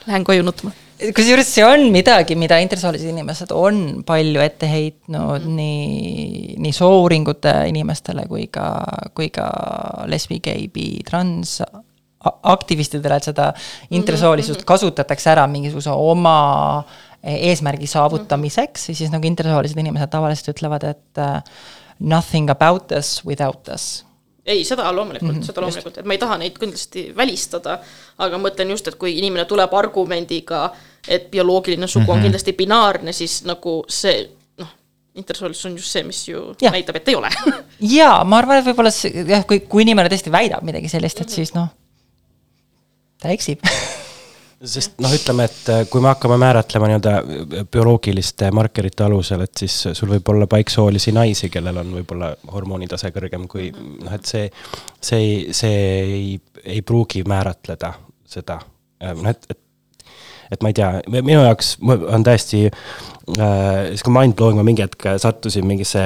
[0.07, 0.73] Lähen koju nutma.
[1.15, 5.57] kusjuures see on midagi, mida intersoolised inimesed on palju ette heitnud mm.
[5.57, 8.67] nii, nii soouuringute inimestele kui ka,
[9.15, 9.49] kui ka
[10.07, 11.59] lesbi, gei, bi, trans
[12.25, 13.53] aktivistidele, et seda
[13.91, 16.37] intersoolisust kasutatakse ära mingisuguse oma
[17.23, 21.39] eesmärgi saavutamiseks ja siis nagu intersoolised inimesed tavaliselt ütlevad, et uh,
[22.03, 24.05] nothing about us without us.
[24.47, 27.77] Ei, seda loomulikult mm, -hmm, seda loomulikult, et ma ei taha neid kindlasti välistada,
[28.19, 30.65] aga mõtlen just, et kui inimene tuleb argumendiga,
[31.09, 32.17] et bioloogiline sugu mm -hmm.
[32.17, 34.73] on kindlasti binaarne, siis nagu see noh,
[35.15, 36.71] intersoolisus on just see, mis ju ja.
[36.71, 37.31] Näitab, et ei ole.
[37.81, 38.91] Jaa, ma arvan, et võib-olla
[39.29, 41.69] jah, kui, kui inimene tõesti väidab midagi sellist, et siis noh,
[43.23, 43.63] ta eksib
[44.75, 49.65] sest noh, ütleme, et äh, kui me hakkame määratlema nii-öelda äh, bioloogiliste markerite alusel, et
[49.65, 54.47] siis sul võib olla paiksoolisi naisi, kellel on võib-olla hormoonitase kõrgem kui noh, et see,
[55.03, 56.31] see ei, see ei,
[56.65, 57.95] ei pruugi määratleda
[58.33, 58.61] seda,
[59.03, 59.61] noh, et, et
[60.53, 62.67] et ma ei tea, minu jaoks on täiesti
[63.39, 66.03] äh, sihuke mind-blowing, ma mingi hetk sattusin mingisse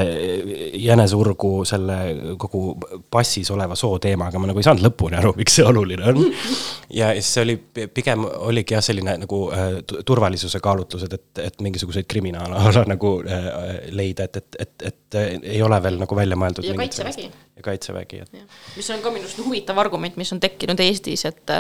[0.80, 1.98] jänesurgu selle
[2.40, 2.76] kogu
[3.10, 6.20] passis oleva soo teemaga, ma nagu ei saanud lõpuni aru, miks see oluline on.
[7.00, 7.56] ja siis see oli,
[7.94, 12.62] pigem oligi jah, selline nagu äh, tu- turvalisuse kaalutlused, et, et mingisuguseid kriminaala
[12.94, 13.50] nagu äh,
[13.96, 16.66] leida, et, et, et, et äh, ei ole veel nagu välja mõeldud.
[16.66, 17.30] Ja Kaitsevägi..
[17.56, 21.54] ja kaitsevägi, et mis on ka minu arust huvitav argument, mis on tekkinud Eestis, et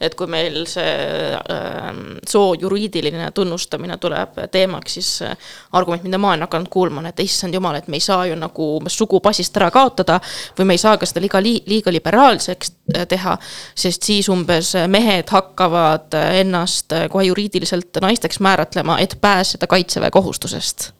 [0.00, 0.92] et kui meil see
[1.36, 1.88] äh,
[2.28, 5.36] soo juriidiline tunnustamine tuleb teemaks, siis äh,
[5.72, 8.36] argument, mida ma olen hakanud kuulma, on, et issand jumal, et me ei saa ju
[8.38, 10.20] nagu sugu passist ära kaotada
[10.58, 13.36] või me ei saa ka seda liiga, liiga liberaalseks äh, teha,
[13.74, 20.92] sest siis umbes mehed hakkavad äh, ennast kohe juriidiliselt naisteks määratlema, et pääseda kaitseväe kohustusest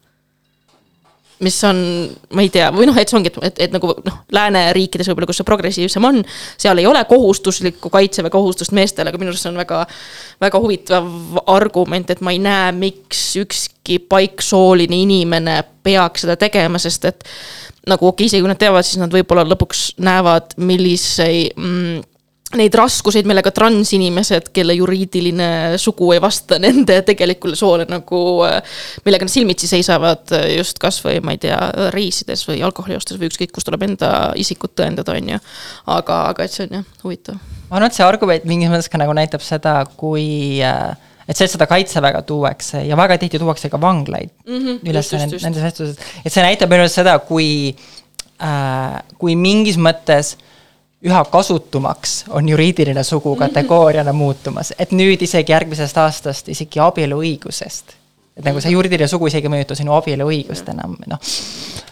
[1.42, 1.78] mis on,
[2.34, 5.28] ma ei tea, või noh, et see ongi, et, et, et nagu noh, lääneriikides võib-olla,
[5.30, 6.20] kus see progressiivsem on,
[6.60, 9.82] seal ei ole kohustuslikku kaitseväe kohustust meestele, aga minu arust see on väga,
[10.42, 11.10] väga huvitav
[11.50, 17.26] argument, et ma ei näe, miks ükski paiksooline inimene peaks seda tegema, sest et
[17.90, 22.02] nagu okei okay,, isegi kui nad teavad, siis nad võib-olla lõpuks näevad, milliseid mm,
[22.58, 28.22] neid raskuseid, millega transinimesed, kelle juriidiline sugu ei vasta nende tegelikule soole nagu,
[29.06, 31.58] millega nad silmitsi seisavad just kasvõi ma ei tea,
[31.94, 35.40] reisides või alkoholi ostes või ükskõik, kus tuleb enda isikut tõendada, on ju.
[35.96, 37.40] aga, aga et see on jah, huvitav.
[37.70, 40.92] ma arvan, et see argument mingis mõttes ka nagu näitab seda, kui äh,
[41.28, 45.12] et see, et seda kaitseväega tuuakse ja väga tihti tuuakse ka vanglaid mm -hmm, üles
[45.12, 47.74] just, just, nendes vestlustes, et see näitab minu arust seda, kui
[48.42, 50.36] äh,, kui mingis mõttes
[51.02, 57.96] üha kasutumaks on juriidiline sugu kategooriana muutumas, et nüüd isegi järgmisest aastast isegi abieluõigusest.
[58.36, 61.32] et nagu see juriidiline sugu isegi ei mõjuta sinu abieluõigust enam, noh,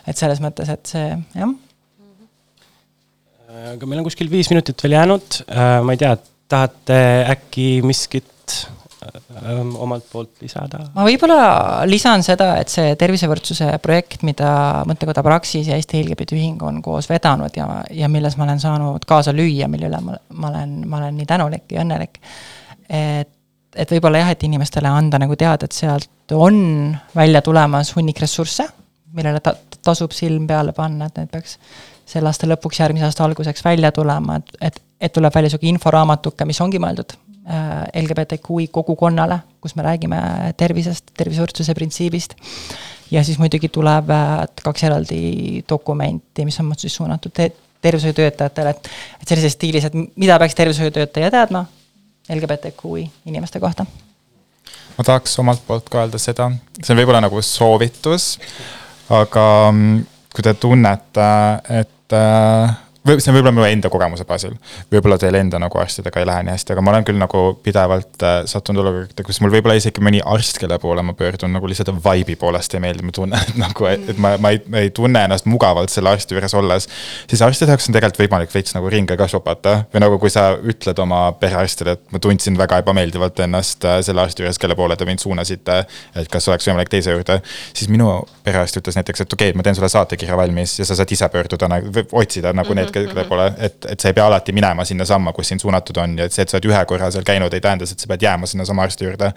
[0.07, 1.57] et selles mõttes, et see jah.
[3.75, 5.41] Aga meil on kuskil viis minutit veel jäänud,
[5.85, 6.15] ma ei tea,
[6.51, 7.01] tahate
[7.31, 8.80] äkki miskit äh,
[9.79, 10.81] omalt poolt lisada?
[10.95, 11.41] ma võib-olla
[11.89, 14.51] lisan seda, et see tervisevõrdsuse projekt, mida
[14.89, 19.07] mõttekoda Praxis ja Eesti LGBT Ühing on koos vedanud ja, ja milles ma olen saanud
[19.09, 22.21] kaasa lüüa, mille üle ma, ma olen, ma olen nii tänulik ja õnnelik.
[22.89, 23.33] et,
[23.75, 28.69] et võib-olla jah, et inimestele anda nagu teada, et sealt on välja tulemas hunnik ressursse,
[29.17, 31.59] millele ta, tasub silm peale panna, et need peaks
[32.11, 36.47] selle aasta lõpuks, järgmise aasta alguseks välja tulema, et, et, et tuleb välja sihuke inforaamatuke,
[36.49, 37.15] mis ongi mõeldud
[38.03, 40.19] LGBTQI kogukonnale, kus me räägime
[40.61, 42.35] tervisest, tervisevõrdsuse printsiibist.
[43.11, 48.91] ja siis muidugi tuleb äh, kaks eraldi dokumenti, mis on siis suunatud te tervishoiutöötajatele, et,
[49.23, 51.65] et sellises stiilis, et mida peaks tervishoiutöötaja teadma
[52.29, 53.87] LGBTQI inimeste kohta
[54.99, 56.51] ma tahaks omalt poolt ka öelda seda,
[56.83, 58.35] see on võib-olla nagu soovitus,
[59.09, 61.31] aga mm, kui te tunnete,
[61.81, 62.75] et et äh,
[63.07, 64.55] või see on võib-olla minu enda kogemuse baasil.
[64.93, 68.25] võib-olla teil enda nagu arstidega ei lähe nii hästi, aga ma olen küll nagu pidevalt
[68.27, 71.93] äh, sattunud olukorda, kus mul võib-olla isegi mõni arst, kelle poole ma pöördun nagu lihtsalt
[72.05, 75.25] vibe'i poolest ei meeldi, ma tunnen et nagu, et ma, ma ei, ma ei tunne
[75.29, 76.89] ennast mugavalt selle arsti juures olles.
[77.31, 80.51] siis arstide jaoks on tegelikult võimalik veits nagu ringe ka šopata või nagu kui sa
[80.61, 84.99] ütled oma perearstile, et ma tundsin väga ebameeldivalt ennast äh, selle arsti juures, kelle poole
[85.01, 85.81] te mind suunasite.
[86.21, 87.41] et kas oleks võimalik teise juurde,
[87.73, 88.13] siis minu
[88.51, 91.33] perearst ütles näiteks, et okei okay,, ma teen sulle saatekirja valmis ja sa saad ise
[91.33, 94.85] pöörduda nagu, otsida nagu need need, kelle poole, et, et sa ei pea alati minema
[94.87, 97.55] sinnasamma, kus sind suunatud on ja et see, et sa oled ühe korra seal käinud,
[97.55, 99.31] ei tähenda, et sa pead jääma sinnasama arsti juurde.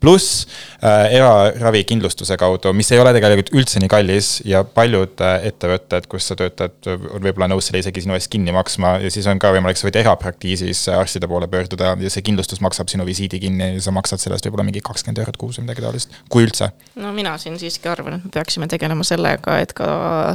[0.00, 0.46] pluss
[0.82, 6.28] äh, eraravikindlustuse kaudu, mis ei ole tegelikult üldse nii kallis ja paljud äh, ettevõtted, kus
[6.30, 9.52] sa töötad, on võib-olla nõus selle isegi sinu eest kinni maksma ja siis on ka
[9.54, 13.84] võimalik, sa võid erapraktiisis arstide poole pöörduda ja see kindlustus maksab sinu visiidi kinni ja
[13.84, 16.70] sa maksad sellest võib-olla mingi kakskümmend eurot kuus või midagi taolist, kui üldse.
[16.98, 19.88] no mina siin siiski arvan, et me peaksime tegelema sellega, et ka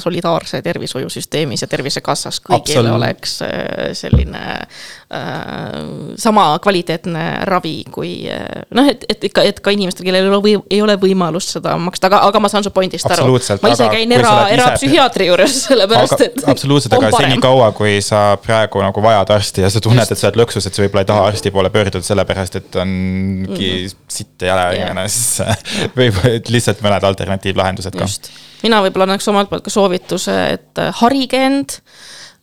[0.03, 5.74] solidaarse tervishoiusüsteemis ja Tervisekassas kõigil oleks äh, selline äh,
[6.21, 10.39] sama kvaliteetne ravi kui äh, noh, et, et ikka, et ka inimestel, kellel ei ole
[10.45, 13.28] või, ei ole võimalust seda maksta, aga, aga ma saan su pointist aru.
[13.63, 16.39] ma ise käin era, erapsühhiaatri juures, sellepärast et.
[16.53, 20.41] absoluutselt, aga senikaua, kui sa praegu nagu vajad arsti ja sa tunned, et sa oled
[20.43, 23.95] lõksus, et sa võib-olla ei taha arsti poole pöörduda sellepärast, et ongi mm -hmm.
[24.07, 25.41] sitt ja jäle inimene, siis
[25.99, 26.19] võib
[26.49, 28.03] lihtsalt mõned alternatiivlahendused ka.
[28.64, 31.80] Mina võib-olla annaks omalt poolt ka soovituse, et harige end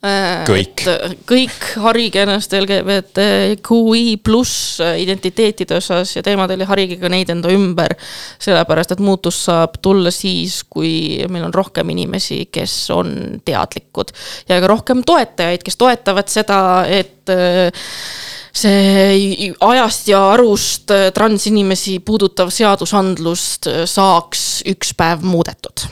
[0.01, 0.81] Äh, kõik.
[1.29, 7.93] kõik harige ennast LGBTQI pluss identiteetide osas ja teemadel ja harige ka neid enda ümber.
[8.41, 14.09] sellepärast, et muutus saab tulla siis, kui meil on rohkem inimesi, kes on teadlikud.
[14.49, 16.59] ja ka rohkem toetajaid, kes toetavad seda,
[16.89, 17.69] et äh,
[18.53, 25.87] see ajast ja arust transinimesi puudutav seadusandlust saaks üks päev muudetud.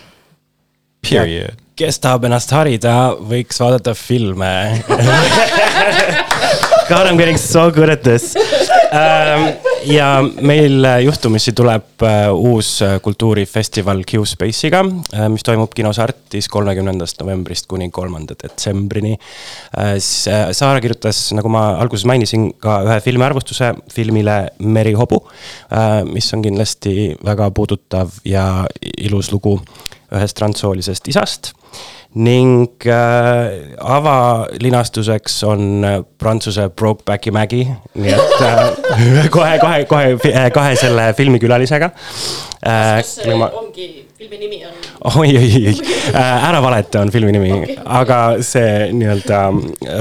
[1.10, 4.52] Period kes tahab ennast harida, võiks vaadata filme.
[6.90, 8.36] God, I m getting so good at this.
[8.90, 9.48] Um,.
[9.86, 17.22] ja meil juhtumisi tuleb uh, uus äh, kultuurifestival Q-Space'iga uh,, mis toimub kinos Artis kolmekümnendast
[17.22, 19.14] novembrist kuni kolmanda detsembrini.
[20.02, 25.22] Saara kirjutas, nagu ma alguses mainisin, ka ühe filmiarvustuse filmile Merihobu,
[26.10, 28.50] mis on kindlasti väga puudutav ja
[28.98, 29.60] ilus lugu
[30.16, 31.54] ühest transsoolisest isast
[32.18, 40.48] ning äh, avalinastuseks on äh, Prantsuse Brokebacki mägi, nii et äh, kohe, kohe, kohe äh,
[40.52, 41.92] kahe selle filmikülalisega
[42.66, 42.98] äh,.
[42.98, 43.52] kas see ma...
[43.62, 44.74] ongi, filmi nimi on?
[45.22, 45.76] oi, oi, oi,
[46.16, 49.44] äh, Ära valeta on filmi nimi okay., aga see nii-öelda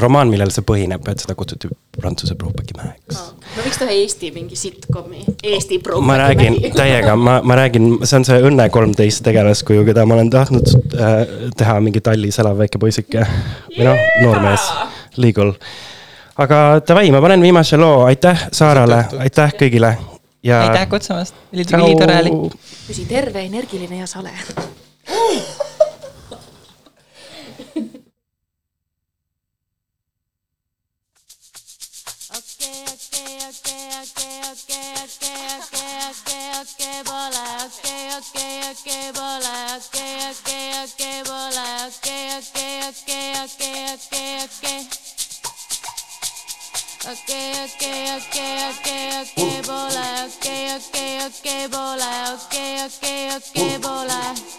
[0.01, 4.31] romaan, millel see põhineb, et seda kutsuti Prantsuse Brokebacki mäeks ah no võiks teha Eesti
[4.35, 6.01] mingi sitcomi, Eesti pro-.
[6.05, 10.31] ma räägin täiega, ma, ma räägin, see on see Õnne kolmteist tegelaskuju, keda ma olen
[10.33, 11.17] tahtnud äh,
[11.59, 13.27] teha mingi Tallis elav väike poisike
[13.75, 14.69] või noh, noormees,
[15.19, 15.55] legal.
[16.39, 19.97] aga davai, ma panen viimase loo, aitäh Saarale, aitäh kõigile.
[20.47, 20.63] ja.
[20.69, 22.37] aitäh kutsumast, oli ülitore oli.
[22.87, 24.35] püsi terve, energiline ja sale
[42.89, 44.81] okay, okay, okay, okay,
[47.05, 54.58] okay, okay, okay, okay, okay, bola, okay, okay, okay, bola, okay, okay, okay, bola.